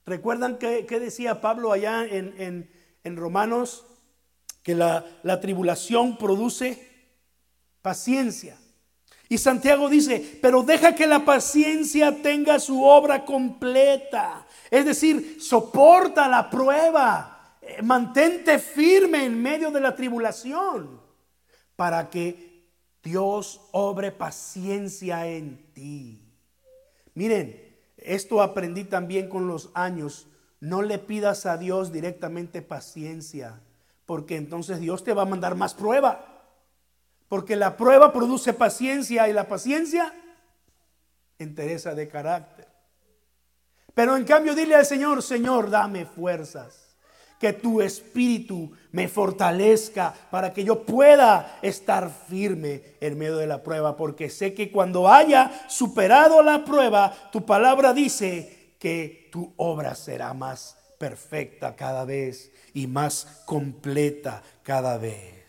¿Recuerdan 0.05 0.57
que, 0.57 0.83
decía 0.99 1.39
Pablo 1.39 1.71
allá 1.71 2.05
en, 2.05 2.69
Romanos? 3.15 3.85
Que 4.63 4.75
la, 4.75 5.05
la 5.23 5.39
tribulación 5.39 6.17
produce 6.17 6.89
paciencia. 7.81 8.57
Y 9.29 9.37
Santiago 9.37 9.87
dice, 9.87 10.39
pero 10.41 10.61
deja 10.63 10.93
que 10.93 11.07
la 11.07 11.23
paciencia 11.23 12.21
tenga 12.21 12.59
su 12.59 12.83
obra 12.83 13.23
completa. 13.23 14.45
Es 14.69 14.83
decir, 14.83 15.37
soporta 15.39 16.27
la 16.27 16.49
prueba, 16.49 17.55
eh, 17.61 17.81
mantente 17.81 18.59
firme 18.59 19.23
en 19.23 19.41
medio 19.41 19.71
de 19.71 19.79
la 19.79 19.95
tribulación 19.95 20.99
para 21.77 22.09
que 22.09 22.48
Dios 23.03 23.61
obre 23.71 24.11
paciencia 24.11 25.27
en 25.27 25.71
ti. 25.73 26.21
Miren, 27.13 27.77
esto 27.97 28.41
aprendí 28.41 28.83
también 28.83 29.29
con 29.29 29.47
los 29.47 29.69
años. 29.73 30.27
No 30.59 30.81
le 30.81 30.99
pidas 30.99 31.45
a 31.45 31.57
Dios 31.57 31.91
directamente 31.91 32.61
paciencia, 32.61 33.61
porque 34.05 34.35
entonces 34.35 34.79
Dios 34.79 35.03
te 35.03 35.13
va 35.13 35.21
a 35.23 35.25
mandar 35.25 35.55
más 35.55 35.73
prueba. 35.73 36.25
Porque 37.29 37.55
la 37.55 37.77
prueba 37.77 38.11
produce 38.11 38.53
paciencia 38.53 39.29
y 39.29 39.33
la 39.33 39.47
paciencia 39.47 40.13
interesa 41.37 41.93
de 41.93 42.07
carácter. 42.07 42.67
Pero 43.93 44.17
en 44.17 44.23
cambio 44.25 44.55
dile 44.55 44.75
al 44.75 44.85
Señor, 44.85 45.21
Señor, 45.21 45.69
dame 45.69 46.05
fuerzas 46.05 46.88
que 47.39 47.53
tu 47.53 47.81
espíritu 47.81 48.71
me 48.91 49.07
fortalezca 49.07 50.13
para 50.29 50.53
que 50.53 50.63
yo 50.63 50.83
pueda 50.83 51.57
estar 51.61 52.09
firme 52.27 52.83
en 52.99 53.17
medio 53.17 53.37
de 53.37 53.47
la 53.47 53.63
prueba, 53.63 53.95
porque 53.95 54.29
sé 54.29 54.53
que 54.53 54.71
cuando 54.71 55.07
haya 55.07 55.67
superado 55.69 56.43
la 56.43 56.65
prueba, 56.65 57.15
tu 57.31 57.45
palabra 57.45 57.93
dice 57.93 58.75
que 58.77 59.29
tu 59.31 59.53
obra 59.55 59.95
será 59.95 60.33
más 60.33 60.77
perfecta 60.99 61.75
cada 61.75 62.03
vez 62.03 62.51
y 62.73 62.87
más 62.87 63.43
completa 63.45 64.43
cada 64.63 64.97
vez. 64.97 65.39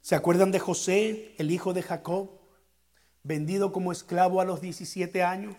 ¿Se 0.00 0.14
acuerdan 0.14 0.50
de 0.50 0.58
José, 0.58 1.34
el 1.38 1.50
hijo 1.50 1.72
de 1.72 1.82
Jacob, 1.82 2.30
vendido 3.22 3.72
como 3.72 3.92
esclavo 3.92 4.40
a 4.40 4.44
los 4.44 4.60
17 4.60 5.22
años? 5.22 5.56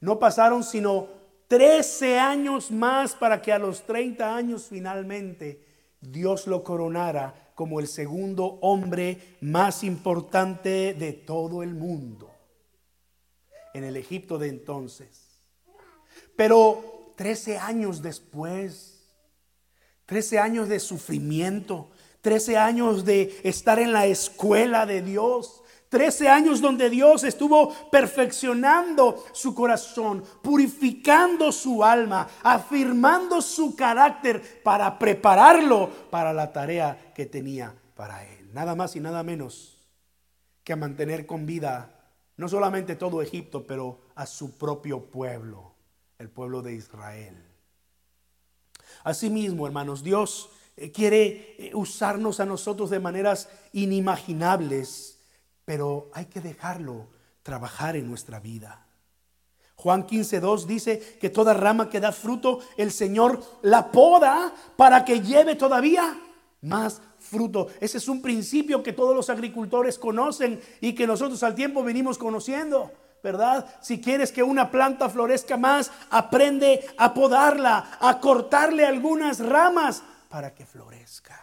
No 0.00 0.18
pasaron 0.18 0.62
sino 0.62 1.17
13 1.48 2.18
años 2.18 2.70
más 2.70 3.14
para 3.14 3.40
que 3.40 3.52
a 3.52 3.58
los 3.58 3.84
30 3.86 4.36
años 4.36 4.66
finalmente 4.68 5.64
Dios 6.00 6.46
lo 6.46 6.62
coronara 6.62 7.52
como 7.54 7.80
el 7.80 7.88
segundo 7.88 8.58
hombre 8.60 9.36
más 9.40 9.82
importante 9.82 10.94
de 10.94 11.12
todo 11.12 11.62
el 11.62 11.74
mundo 11.74 12.30
en 13.74 13.84
el 13.84 13.96
Egipto 13.96 14.38
de 14.38 14.48
entonces. 14.48 15.42
Pero 16.36 17.12
13 17.16 17.58
años 17.58 18.02
después, 18.02 19.02
13 20.06 20.38
años 20.38 20.68
de 20.68 20.78
sufrimiento, 20.78 21.90
13 22.20 22.58
años 22.58 23.04
de 23.04 23.40
estar 23.42 23.78
en 23.78 23.92
la 23.92 24.06
escuela 24.06 24.86
de 24.86 25.02
Dios, 25.02 25.62
Trece 25.88 26.28
años 26.28 26.60
donde 26.60 26.90
Dios 26.90 27.24
estuvo 27.24 27.72
perfeccionando 27.90 29.24
su 29.32 29.54
corazón, 29.54 30.22
purificando 30.42 31.50
su 31.50 31.82
alma, 31.82 32.28
afirmando 32.42 33.40
su 33.40 33.74
carácter 33.74 34.62
para 34.62 34.98
prepararlo 34.98 35.88
para 36.10 36.32
la 36.32 36.52
tarea 36.52 37.12
que 37.14 37.26
tenía 37.26 37.74
para 37.94 38.24
él. 38.26 38.52
Nada 38.52 38.74
más 38.74 38.96
y 38.96 39.00
nada 39.00 39.22
menos 39.22 39.78
que 40.62 40.76
mantener 40.76 41.26
con 41.26 41.46
vida 41.46 41.98
no 42.38 42.48
solamente 42.48 42.94
todo 42.94 43.20
Egipto, 43.20 43.66
pero 43.66 44.00
a 44.14 44.24
su 44.24 44.56
propio 44.56 45.10
pueblo, 45.10 45.74
el 46.18 46.30
pueblo 46.30 46.62
de 46.62 46.72
Israel. 46.74 47.36
Asimismo, 49.02 49.66
hermanos, 49.66 50.04
Dios 50.04 50.50
eh, 50.76 50.92
quiere 50.92 51.56
eh, 51.58 51.70
usarnos 51.74 52.38
a 52.38 52.46
nosotros 52.46 52.90
de 52.90 53.00
maneras 53.00 53.48
inimaginables 53.72 55.17
pero 55.68 56.08
hay 56.14 56.24
que 56.24 56.40
dejarlo 56.40 57.08
trabajar 57.42 57.94
en 57.94 58.08
nuestra 58.08 58.40
vida. 58.40 58.86
Juan 59.76 60.06
15.2 60.06 60.64
dice 60.64 61.18
que 61.20 61.28
toda 61.28 61.52
rama 61.52 61.90
que 61.90 62.00
da 62.00 62.10
fruto, 62.10 62.60
el 62.78 62.90
Señor 62.90 63.42
la 63.60 63.92
poda 63.92 64.54
para 64.78 65.04
que 65.04 65.20
lleve 65.20 65.56
todavía 65.56 66.18
más 66.62 67.02
fruto. 67.18 67.66
Ese 67.80 67.98
es 67.98 68.08
un 68.08 68.22
principio 68.22 68.82
que 68.82 68.94
todos 68.94 69.14
los 69.14 69.28
agricultores 69.28 69.98
conocen 69.98 70.58
y 70.80 70.94
que 70.94 71.06
nosotros 71.06 71.42
al 71.42 71.54
tiempo 71.54 71.82
venimos 71.82 72.16
conociendo. 72.16 72.90
¿verdad? 73.22 73.68
Si 73.82 74.00
quieres 74.00 74.32
que 74.32 74.42
una 74.42 74.70
planta 74.70 75.10
florezca 75.10 75.58
más, 75.58 75.90
aprende 76.08 76.82
a 76.96 77.12
podarla, 77.12 77.98
a 78.00 78.20
cortarle 78.20 78.86
algunas 78.86 79.38
ramas 79.40 80.02
para 80.30 80.54
que 80.54 80.64
florezca. 80.64 81.38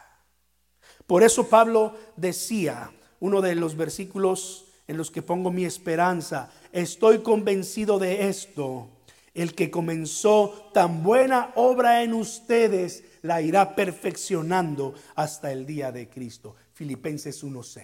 Por 1.05 1.21
eso 1.21 1.47
Pablo 1.47 1.95
decía 2.15 2.89
uno 3.25 3.41
de 3.41 3.55
los 3.55 3.75
versículos 3.75 4.65
en 4.87 4.97
los 4.97 5.09
que 5.09 5.23
pongo 5.23 5.49
mi 5.49 5.65
esperanza. 5.65 6.51
Estoy 6.71 7.23
convencido 7.23 7.97
de 7.97 8.29
esto. 8.29 8.87
El 9.33 9.55
que 9.55 9.71
comenzó 9.71 10.69
tan 10.75 11.01
buena 11.01 11.51
obra 11.55 12.03
en 12.03 12.13
ustedes 12.13 13.03
la 13.23 13.41
irá 13.41 13.75
perfeccionando 13.75 14.93
hasta 15.15 15.51
el 15.51 15.65
día 15.65 15.91
de 15.91 16.07
Cristo. 16.07 16.55
Filipenses 16.73 17.43
1:6. 17.43 17.83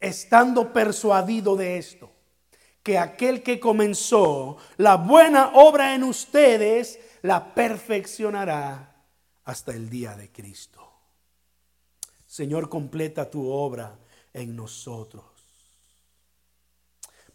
Estando 0.00 0.72
persuadido 0.72 1.54
de 1.54 1.78
esto, 1.78 2.10
que 2.82 2.98
aquel 2.98 3.44
que 3.44 3.60
comenzó 3.60 4.56
la 4.78 4.96
buena 4.96 5.52
obra 5.54 5.94
en 5.94 6.02
ustedes 6.02 6.98
la 7.22 7.54
perfeccionará 7.54 8.96
hasta 9.44 9.72
el 9.72 9.88
día 9.88 10.16
de 10.16 10.30
Cristo. 10.32 10.82
Señor, 12.26 12.68
completa 12.68 13.30
tu 13.30 13.48
obra 13.48 13.96
en 14.40 14.56
nosotros. 14.56 15.24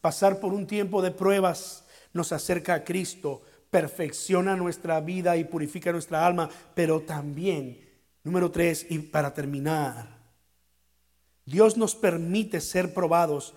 Pasar 0.01 0.39
por 0.39 0.53
un 0.53 0.67
tiempo 0.67 1.01
de 1.01 1.11
pruebas 1.11 1.85
nos 2.13 2.31
acerca 2.31 2.73
a 2.73 2.83
Cristo, 2.83 3.41
perfecciona 3.69 4.55
nuestra 4.55 4.99
vida 4.99 5.37
y 5.37 5.45
purifica 5.45 5.91
nuestra 5.91 6.25
alma, 6.25 6.49
pero 6.75 7.01
también, 7.01 7.79
número 8.23 8.51
tres, 8.51 8.85
y 8.89 8.99
para 8.99 9.33
terminar, 9.33 10.13
Dios 11.45 11.77
nos 11.77 11.95
permite 11.95 12.61
ser 12.61 12.93
probados 12.93 13.53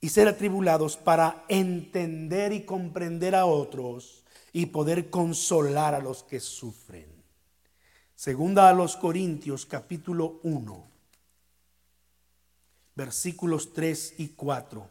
y 0.00 0.10
ser 0.10 0.28
atribulados 0.28 0.96
para 0.96 1.44
entender 1.48 2.52
y 2.52 2.64
comprender 2.64 3.34
a 3.34 3.46
otros 3.46 4.24
y 4.52 4.66
poder 4.66 5.10
consolar 5.10 5.94
a 5.94 6.00
los 6.00 6.22
que 6.22 6.40
sufren. 6.40 7.06
Segunda 8.14 8.68
a 8.68 8.72
los 8.72 8.96
Corintios 8.96 9.66
capítulo 9.66 10.40
1, 10.42 10.90
versículos 12.98 13.72
3 13.72 14.14
y 14.18 14.30
4. 14.30 14.84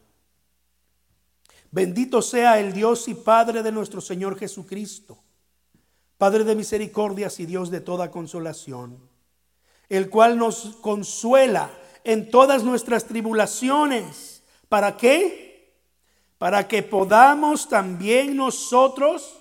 Bendito 1.70 2.22
sea 2.22 2.58
el 2.58 2.72
Dios 2.72 3.06
y 3.06 3.12
Padre 3.12 3.62
de 3.62 3.70
nuestro 3.70 4.00
Señor 4.00 4.38
Jesucristo, 4.38 5.18
Padre 6.16 6.42
de 6.44 6.54
misericordias 6.54 7.38
y 7.38 7.44
Dios 7.44 7.70
de 7.70 7.82
toda 7.82 8.10
consolación, 8.10 8.98
el 9.90 10.08
cual 10.08 10.38
nos 10.38 10.76
consuela 10.80 11.70
en 12.02 12.30
todas 12.30 12.64
nuestras 12.64 13.04
tribulaciones. 13.04 14.42
¿Para 14.70 14.96
qué? 14.96 15.74
Para 16.38 16.66
que 16.66 16.82
podamos 16.82 17.68
también 17.68 18.36
nosotros 18.36 19.38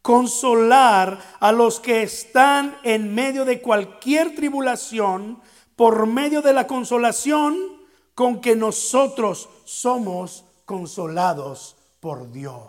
consolar 0.00 1.20
a 1.38 1.52
los 1.52 1.78
que 1.80 2.02
están 2.02 2.78
en 2.82 3.14
medio 3.14 3.44
de 3.44 3.60
cualquier 3.60 4.34
tribulación 4.34 5.38
por 5.76 6.06
medio 6.06 6.40
de 6.40 6.54
la 6.54 6.66
consolación 6.66 7.79
con 8.14 8.40
que 8.40 8.56
nosotros 8.56 9.48
somos 9.64 10.44
consolados 10.64 11.76
por 12.00 12.30
Dios. 12.30 12.68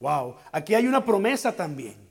Wow, 0.00 0.36
aquí 0.50 0.74
hay 0.74 0.86
una 0.86 1.04
promesa 1.04 1.52
también. 1.52 2.02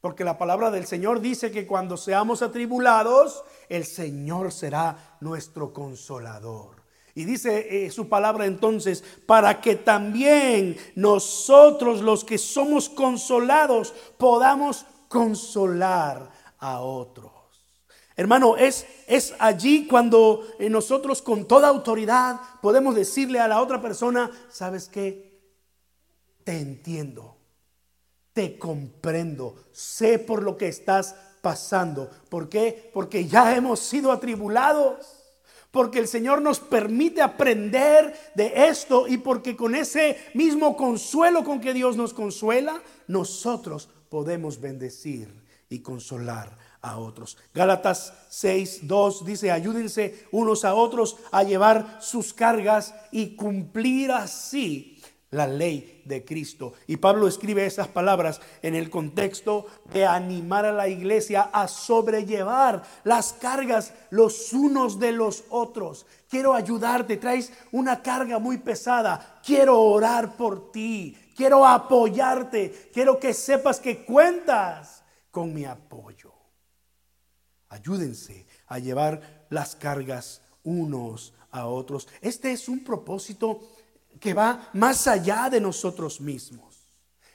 Porque 0.00 0.24
la 0.24 0.38
palabra 0.38 0.70
del 0.70 0.86
Señor 0.86 1.20
dice 1.20 1.50
que 1.50 1.66
cuando 1.66 1.96
seamos 1.96 2.40
atribulados, 2.40 3.44
el 3.68 3.84
Señor 3.84 4.50
será 4.50 5.16
nuestro 5.20 5.72
consolador. 5.74 6.80
Y 7.14 7.24
dice 7.24 7.84
eh, 7.84 7.90
su 7.90 8.08
palabra 8.08 8.46
entonces, 8.46 9.04
para 9.26 9.60
que 9.60 9.76
también 9.76 10.76
nosotros 10.94 12.00
los 12.00 12.24
que 12.24 12.38
somos 12.38 12.88
consolados 12.88 13.92
podamos 14.16 14.86
consolar 15.08 16.30
a 16.58 16.80
otros. 16.80 17.29
Hermano, 18.20 18.58
es, 18.58 18.84
es 19.06 19.32
allí 19.38 19.86
cuando 19.86 20.46
eh, 20.58 20.68
nosotros 20.68 21.22
con 21.22 21.48
toda 21.48 21.68
autoridad 21.68 22.38
podemos 22.60 22.94
decirle 22.94 23.40
a 23.40 23.48
la 23.48 23.62
otra 23.62 23.80
persona, 23.80 24.30
¿sabes 24.50 24.90
qué? 24.90 25.40
Te 26.44 26.58
entiendo, 26.58 27.38
te 28.34 28.58
comprendo, 28.58 29.54
sé 29.72 30.18
por 30.18 30.42
lo 30.42 30.58
que 30.58 30.68
estás 30.68 31.16
pasando. 31.40 32.10
¿Por 32.28 32.50
qué? 32.50 32.90
Porque 32.92 33.26
ya 33.26 33.56
hemos 33.56 33.80
sido 33.80 34.12
atribulados 34.12 35.16
porque 35.70 35.98
el 35.98 36.06
Señor 36.06 36.42
nos 36.42 36.60
permite 36.60 37.22
aprender 37.22 38.14
de 38.34 38.52
esto 38.68 39.08
y 39.08 39.16
porque 39.16 39.56
con 39.56 39.74
ese 39.74 40.18
mismo 40.34 40.76
consuelo 40.76 41.42
con 41.42 41.58
que 41.58 41.72
Dios 41.72 41.96
nos 41.96 42.12
consuela, 42.12 42.82
nosotros 43.06 43.88
podemos 44.10 44.60
bendecir 44.60 45.32
y 45.70 45.78
consolar 45.78 46.58
a 46.82 46.98
otros. 46.98 47.36
Gálatas 47.54 48.12
6, 48.28 48.80
2 48.86 49.24
dice, 49.24 49.50
ayúdense 49.50 50.26
unos 50.30 50.64
a 50.64 50.74
otros 50.74 51.16
a 51.30 51.42
llevar 51.42 51.98
sus 52.00 52.32
cargas 52.32 52.94
y 53.10 53.36
cumplir 53.36 54.12
así 54.12 55.00
la 55.30 55.46
ley 55.46 56.02
de 56.04 56.24
Cristo. 56.24 56.72
Y 56.86 56.96
Pablo 56.96 57.28
escribe 57.28 57.64
esas 57.64 57.88
palabras 57.88 58.40
en 58.62 58.74
el 58.74 58.90
contexto 58.90 59.66
de 59.92 60.04
animar 60.04 60.64
a 60.64 60.72
la 60.72 60.88
iglesia 60.88 61.50
a 61.52 61.68
sobrellevar 61.68 62.82
las 63.04 63.32
cargas 63.34 63.94
los 64.10 64.52
unos 64.52 64.98
de 64.98 65.12
los 65.12 65.44
otros. 65.50 66.06
Quiero 66.28 66.54
ayudarte, 66.54 67.16
traes 67.16 67.52
una 67.70 68.02
carga 68.02 68.38
muy 68.38 68.58
pesada. 68.58 69.40
Quiero 69.44 69.80
orar 69.80 70.36
por 70.36 70.72
ti, 70.72 71.16
quiero 71.36 71.64
apoyarte, 71.64 72.90
quiero 72.92 73.18
que 73.20 73.32
sepas 73.32 73.78
que 73.78 74.04
cuentas 74.04 75.04
con 75.30 75.54
mi 75.54 75.64
apoyo. 75.64 76.39
Ayúdense 77.70 78.46
a 78.66 78.78
llevar 78.78 79.46
las 79.48 79.76
cargas 79.76 80.42
unos 80.64 81.32
a 81.52 81.66
otros. 81.66 82.08
Este 82.20 82.52
es 82.52 82.68
un 82.68 82.84
propósito 82.84 83.60
que 84.18 84.34
va 84.34 84.68
más 84.72 85.06
allá 85.06 85.48
de 85.48 85.60
nosotros 85.60 86.20
mismos. 86.20 86.88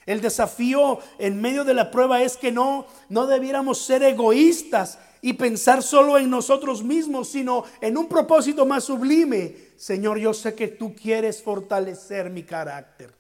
El 0.06 0.22
desafío 0.22 1.00
en 1.18 1.42
medio 1.42 1.64
de 1.64 1.74
la 1.74 1.90
prueba 1.90 2.22
es 2.22 2.38
que 2.38 2.52
no, 2.52 2.86
no 3.10 3.26
debiéramos 3.26 3.80
ser 3.80 4.04
egoístas 4.04 5.00
y 5.22 5.34
pensar 5.34 5.82
solo 5.82 6.20
en 6.20 6.30
nosotros 6.30 6.84
mismos, 6.84 7.30
sino 7.30 7.64
en 7.82 7.98
un 7.98 8.08
propósito 8.08 8.66
más 8.66 8.84
sublime. 8.84 9.56
Señor, 9.78 10.20
yo 10.20 10.34
sé 10.34 10.54
que 10.54 10.68
tú 10.68 10.94
quieres 10.94 11.42
fortalecer 11.42 12.30
mi 12.30 12.44
carácter, 12.44 13.16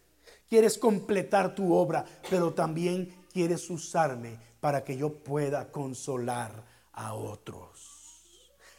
quieres 0.48 0.78
completar 0.78 1.56
tu 1.56 1.74
obra, 1.74 2.06
pero 2.30 2.54
también 2.54 3.26
quieres 3.34 3.68
usarme 3.70 4.38
para 4.60 4.84
que 4.84 4.96
yo 4.96 5.12
pueda 5.12 5.72
consolar 5.72 6.75
a 6.96 7.14
otros. 7.14 7.96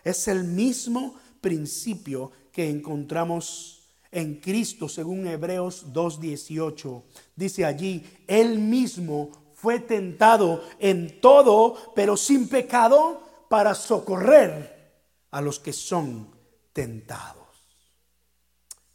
Es 0.03 0.29
el 0.29 0.45
mismo 0.45 1.19
principio 1.41 2.33
que 2.53 2.69
encontramos 2.69 3.89
en 4.11 4.41
Cristo, 4.41 4.89
según 4.89 5.27
Hebreos 5.27 5.93
2.18. 5.93 7.03
Dice 7.35 7.65
allí, 7.65 8.05
Él 8.27 8.59
mismo 8.59 9.31
fue 9.55 9.81
tentado 9.81 10.63
en 10.79 11.21
todo, 11.21 11.93
pero 11.95 12.17
sin 12.17 12.49
pecado, 12.49 13.23
para 13.49 13.75
socorrer 13.75 14.95
a 15.31 15.41
los 15.41 15.61
que 15.61 15.73
son 15.73 16.35
tentados. 16.73 17.47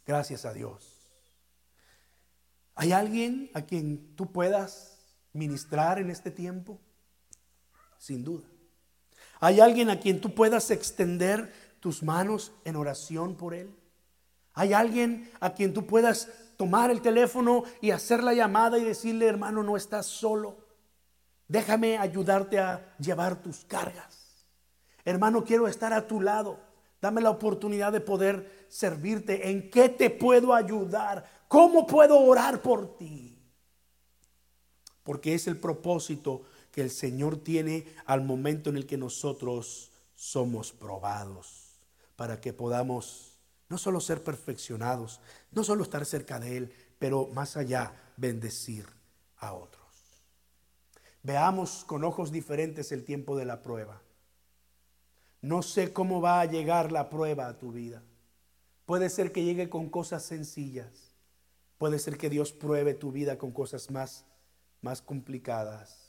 Gracias 0.06 0.44
a 0.44 0.52
Dios. 0.52 0.92
¿Hay 2.74 2.92
alguien 2.92 3.50
a 3.54 3.62
quien 3.62 4.14
tú 4.16 4.32
puedas 4.32 4.98
ministrar 5.32 5.98
en 5.98 6.10
este 6.10 6.30
tiempo? 6.30 6.80
Sin 7.98 8.24
duda. 8.24 8.51
¿Hay 9.42 9.58
alguien 9.58 9.90
a 9.90 9.98
quien 9.98 10.20
tú 10.20 10.36
puedas 10.36 10.70
extender 10.70 11.52
tus 11.80 12.04
manos 12.04 12.52
en 12.64 12.76
oración 12.76 13.34
por 13.34 13.54
él? 13.54 13.74
¿Hay 14.54 14.72
alguien 14.72 15.32
a 15.40 15.52
quien 15.52 15.74
tú 15.74 15.84
puedas 15.84 16.28
tomar 16.56 16.92
el 16.92 17.02
teléfono 17.02 17.64
y 17.80 17.90
hacer 17.90 18.22
la 18.22 18.34
llamada 18.34 18.78
y 18.78 18.84
decirle, 18.84 19.26
hermano, 19.26 19.64
no 19.64 19.76
estás 19.76 20.06
solo? 20.06 20.58
Déjame 21.48 21.98
ayudarte 21.98 22.60
a 22.60 22.94
llevar 23.00 23.42
tus 23.42 23.64
cargas. 23.64 24.46
Hermano, 25.04 25.42
quiero 25.42 25.66
estar 25.66 25.92
a 25.92 26.06
tu 26.06 26.20
lado. 26.20 26.60
Dame 27.00 27.20
la 27.20 27.30
oportunidad 27.30 27.90
de 27.90 28.00
poder 28.00 28.66
servirte. 28.68 29.50
¿En 29.50 29.70
qué 29.72 29.88
te 29.88 30.08
puedo 30.08 30.54
ayudar? 30.54 31.28
¿Cómo 31.48 31.84
puedo 31.84 32.16
orar 32.20 32.62
por 32.62 32.96
ti? 32.96 33.36
Porque 35.02 35.34
es 35.34 35.48
el 35.48 35.56
propósito 35.56 36.42
que 36.72 36.80
el 36.80 36.90
Señor 36.90 37.36
tiene 37.36 37.86
al 38.06 38.22
momento 38.22 38.70
en 38.70 38.76
el 38.76 38.86
que 38.86 38.96
nosotros 38.96 39.92
somos 40.16 40.72
probados, 40.72 41.76
para 42.16 42.40
que 42.40 42.52
podamos 42.52 43.38
no 43.68 43.78
solo 43.78 44.00
ser 44.00 44.22
perfeccionados, 44.22 45.20
no 45.52 45.62
solo 45.64 45.82
estar 45.82 46.04
cerca 46.04 46.40
de 46.40 46.56
Él, 46.56 46.72
pero 46.98 47.28
más 47.28 47.56
allá, 47.56 47.94
bendecir 48.16 48.86
a 49.38 49.52
otros. 49.52 49.82
Veamos 51.22 51.84
con 51.84 52.04
ojos 52.04 52.32
diferentes 52.32 52.90
el 52.92 53.04
tiempo 53.04 53.36
de 53.36 53.44
la 53.44 53.62
prueba. 53.62 54.02
No 55.40 55.62
sé 55.62 55.92
cómo 55.92 56.20
va 56.20 56.40
a 56.40 56.46
llegar 56.46 56.92
la 56.92 57.10
prueba 57.10 57.48
a 57.48 57.58
tu 57.58 57.72
vida. 57.72 58.02
Puede 58.86 59.10
ser 59.10 59.32
que 59.32 59.44
llegue 59.44 59.68
con 59.68 59.88
cosas 59.88 60.24
sencillas. 60.24 61.14
Puede 61.78 61.98
ser 61.98 62.16
que 62.16 62.30
Dios 62.30 62.52
pruebe 62.52 62.94
tu 62.94 63.10
vida 63.10 63.38
con 63.38 63.52
cosas 63.52 63.90
más, 63.90 64.24
más 64.80 65.02
complicadas. 65.02 66.01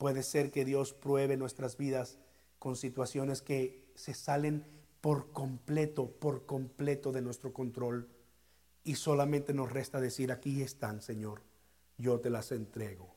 Puede 0.00 0.22
ser 0.22 0.50
que 0.50 0.64
Dios 0.64 0.94
pruebe 0.94 1.36
nuestras 1.36 1.76
vidas 1.76 2.16
con 2.58 2.74
situaciones 2.74 3.42
que 3.42 3.84
se 3.94 4.14
salen 4.14 4.64
por 5.02 5.30
completo, 5.30 6.10
por 6.10 6.46
completo 6.46 7.12
de 7.12 7.20
nuestro 7.20 7.52
control. 7.52 8.08
Y 8.82 8.94
solamente 8.94 9.52
nos 9.52 9.70
resta 9.70 10.00
decir, 10.00 10.32
aquí 10.32 10.62
están, 10.62 11.02
Señor, 11.02 11.42
yo 11.98 12.18
te 12.18 12.30
las 12.30 12.50
entrego, 12.50 13.14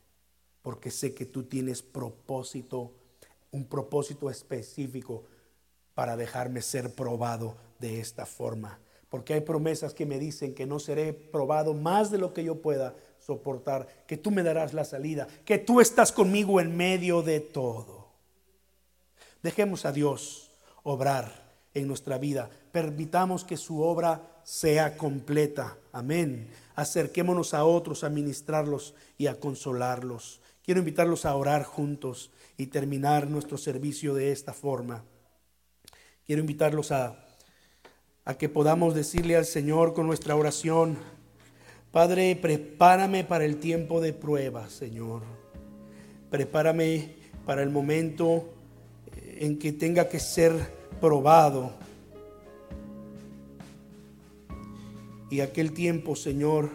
porque 0.61 0.91
sé 0.91 1.13
que 1.13 1.25
tú 1.25 1.43
tienes 1.43 1.81
propósito, 1.81 2.91
un 3.51 3.63
propósito 3.63 4.29
específico 4.29 5.23
para 5.93 6.17
dejarme 6.17 6.61
ser 6.61 6.93
probado 6.93 7.55
de 7.79 8.01
esta 8.01 8.25
forma. 8.25 8.77
Porque 9.07 9.35
hay 9.35 9.41
promesas 9.41 9.93
que 9.93 10.05
me 10.05 10.19
dicen 10.19 10.53
que 10.53 10.65
no 10.65 10.79
seré 10.79 11.13
probado 11.13 11.73
más 11.73 12.11
de 12.11 12.17
lo 12.17 12.33
que 12.33 12.43
yo 12.43 12.61
pueda 12.61 12.93
soportar, 13.25 13.87
que 14.07 14.17
tú 14.17 14.31
me 14.31 14.43
darás 14.43 14.73
la 14.73 14.85
salida, 14.85 15.27
que 15.45 15.57
tú 15.57 15.81
estás 15.81 16.11
conmigo 16.11 16.59
en 16.59 16.75
medio 16.75 17.21
de 17.21 17.39
todo. 17.39 18.07
Dejemos 19.41 19.85
a 19.85 19.91
Dios 19.91 20.51
obrar 20.83 21.43
en 21.73 21.87
nuestra 21.87 22.17
vida. 22.17 22.49
Permitamos 22.71 23.43
que 23.43 23.57
su 23.57 23.81
obra 23.81 24.21
sea 24.43 24.97
completa. 24.97 25.77
Amén. 25.91 26.49
Acerquémonos 26.75 27.53
a 27.53 27.65
otros 27.65 28.03
a 28.03 28.09
ministrarlos 28.09 28.95
y 29.17 29.27
a 29.27 29.39
consolarlos. 29.39 30.41
Quiero 30.63 30.79
invitarlos 30.79 31.25
a 31.25 31.35
orar 31.35 31.63
juntos 31.63 32.31
y 32.57 32.67
terminar 32.67 33.27
nuestro 33.27 33.57
servicio 33.57 34.13
de 34.13 34.31
esta 34.31 34.53
forma. 34.53 35.03
Quiero 36.25 36.39
invitarlos 36.39 36.91
a, 36.91 37.25
a 38.23 38.35
que 38.35 38.47
podamos 38.47 38.95
decirle 38.95 39.35
al 39.35 39.45
Señor 39.45 39.93
con 39.93 40.07
nuestra 40.07 40.35
oración, 40.35 40.97
Padre, 41.93 42.35
prepárame 42.35 43.23
para 43.23 43.45
el 43.45 43.57
tiempo 43.57 44.01
de 44.01 44.13
prueba, 44.13 44.67
Señor. 44.67 45.21
Prepárame 46.31 47.17
para 47.45 47.61
el 47.61 47.69
momento 47.69 48.51
en 49.15 49.59
que 49.59 49.73
tenga 49.73 50.09
que 50.09 50.19
ser 50.19 50.53
probado. 50.99 51.71
Y 55.29 55.41
aquel 55.41 55.71
tiempo, 55.73 56.15
Señor, 56.15 56.71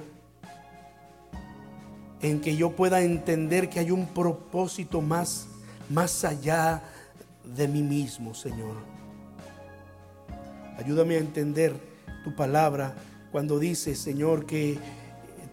en 2.22 2.40
que 2.40 2.54
yo 2.54 2.76
pueda 2.76 3.00
entender 3.00 3.68
que 3.68 3.80
hay 3.80 3.90
un 3.90 4.06
propósito 4.06 5.00
más, 5.00 5.48
más 5.90 6.24
allá 6.24 6.84
de 7.42 7.66
mí 7.66 7.82
mismo, 7.82 8.34
Señor. 8.34 8.76
Ayúdame 10.78 11.16
a 11.16 11.18
entender 11.18 11.74
tu 12.22 12.36
palabra 12.36 12.94
cuando 13.32 13.58
dice, 13.58 13.96
Señor, 13.96 14.46
que 14.46 14.78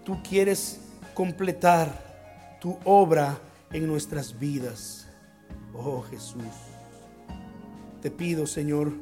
tú 0.06 0.22
quieres 0.24 0.80
completar 1.14 1.90
tu 2.62 2.78
obra 2.86 3.38
en 3.72 3.88
nuestras 3.88 4.38
vidas. 4.38 5.08
Oh 5.74 6.02
Jesús, 6.04 6.44
te 8.02 8.12
pido 8.12 8.48
Señor 8.48 8.94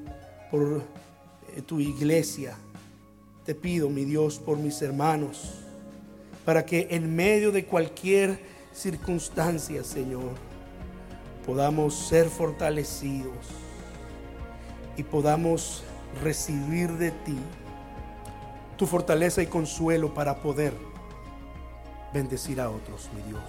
por 0.50 0.82
eh, 1.56 1.62
tu 1.62 1.80
iglesia. 1.80 2.56
Te 3.46 3.54
pido, 3.54 3.90
mi 3.90 4.06
Dios, 4.06 4.40
por 4.40 4.58
mis 4.58 4.82
hermanos, 4.82 5.60
para 6.46 6.66
que 6.66 6.88
en 6.92 7.14
medio 7.14 7.52
de 7.52 7.66
cualquier 7.66 8.40
circunstancia, 8.72 9.84
Señor, 9.84 10.32
podamos 11.46 11.94
ser 11.94 12.30
fortalecidos 12.30 13.36
y 14.96 15.04
podamos 15.04 15.84
recibir 16.24 16.94
de 16.94 17.12
ti 17.12 17.38
tu 18.78 18.88
fortaleza 18.88 19.42
y 19.42 19.48
consuelo 19.48 20.14
para 20.14 20.42
poder 20.42 20.93
bendecir 22.14 22.62
a 22.62 22.70
otros, 22.70 23.10
mi 23.16 23.22
Dios. 23.24 23.44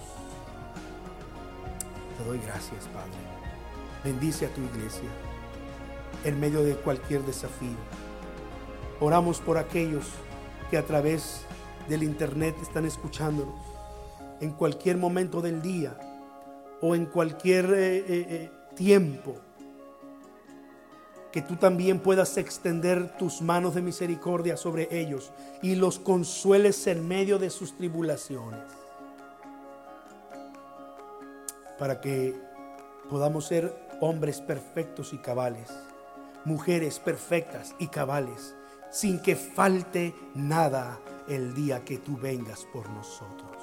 Te 2.17 2.23
doy 2.25 2.39
gracias, 2.39 2.87
Padre. 2.87 3.11
Bendice 4.03 4.45
a 4.45 4.49
tu 4.49 4.61
iglesia 4.61 5.09
en 6.23 6.39
medio 6.39 6.63
de 6.63 6.75
cualquier 6.75 7.21
desafío. 7.23 7.77
Oramos 8.99 9.39
por 9.39 9.57
aquellos 9.57 10.05
que 10.69 10.77
a 10.77 10.85
través 10.85 11.41
del 11.89 12.03
internet 12.03 12.55
están 12.61 12.85
escuchándonos 12.85 13.55
en 14.41 14.51
cualquier 14.51 14.97
momento 14.97 15.41
del 15.41 15.61
día 15.61 15.97
o 16.81 16.95
en 16.95 17.05
cualquier 17.05 17.65
eh, 17.65 17.97
eh, 17.97 18.05
eh, 18.07 18.51
tiempo 18.75 19.37
que 21.35 21.41
tú 21.41 21.57
también 21.57 21.99
puedas 21.99 22.37
extender 22.37 23.17
tus 23.17 23.41
manos 23.41 23.75
de 23.75 23.81
misericordia 23.81 24.55
sobre 24.55 24.87
ellos 24.97 25.33
y 25.61 25.75
los 25.75 25.99
consueles 25.99 26.87
en 26.87 27.05
medio 27.05 27.37
de 27.37 27.49
sus 27.49 27.75
tribulaciones. 27.75 28.63
Para 31.77 31.99
que 31.99 32.33
podamos 33.09 33.47
ser 33.47 33.75
hombres 33.99 34.39
perfectos 34.39 35.11
y 35.11 35.17
cabales, 35.17 35.69
mujeres 36.45 36.99
perfectas 36.99 37.75
y 37.79 37.87
cabales, 37.87 38.55
sin 38.89 39.21
que 39.21 39.35
falte 39.35 40.15
nada 40.35 41.01
el 41.27 41.53
día 41.53 41.83
que 41.83 41.97
tú 41.97 42.15
vengas 42.15 42.65
por 42.71 42.89
nosotros. 42.91 43.61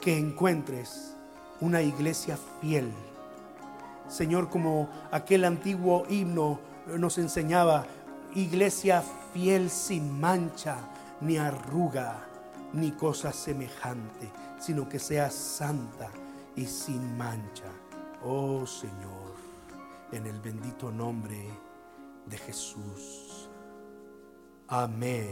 Que 0.00 0.16
encuentres 0.16 1.14
una 1.60 1.82
iglesia 1.82 2.38
fiel 2.62 2.90
Señor, 4.12 4.50
como 4.50 4.90
aquel 5.10 5.46
antiguo 5.46 6.04
himno 6.06 6.60
nos 6.98 7.16
enseñaba, 7.16 7.86
iglesia 8.34 9.02
fiel 9.32 9.70
sin 9.70 10.20
mancha, 10.20 10.76
ni 11.22 11.38
arruga, 11.38 12.28
ni 12.74 12.90
cosa 12.92 13.32
semejante, 13.32 14.30
sino 14.58 14.86
que 14.86 14.98
sea 14.98 15.30
santa 15.30 16.10
y 16.54 16.66
sin 16.66 17.16
mancha. 17.16 17.72
Oh 18.22 18.66
Señor, 18.66 19.32
en 20.12 20.26
el 20.26 20.38
bendito 20.40 20.90
nombre 20.90 21.48
de 22.26 22.36
Jesús. 22.36 23.48
Amén. 24.68 25.20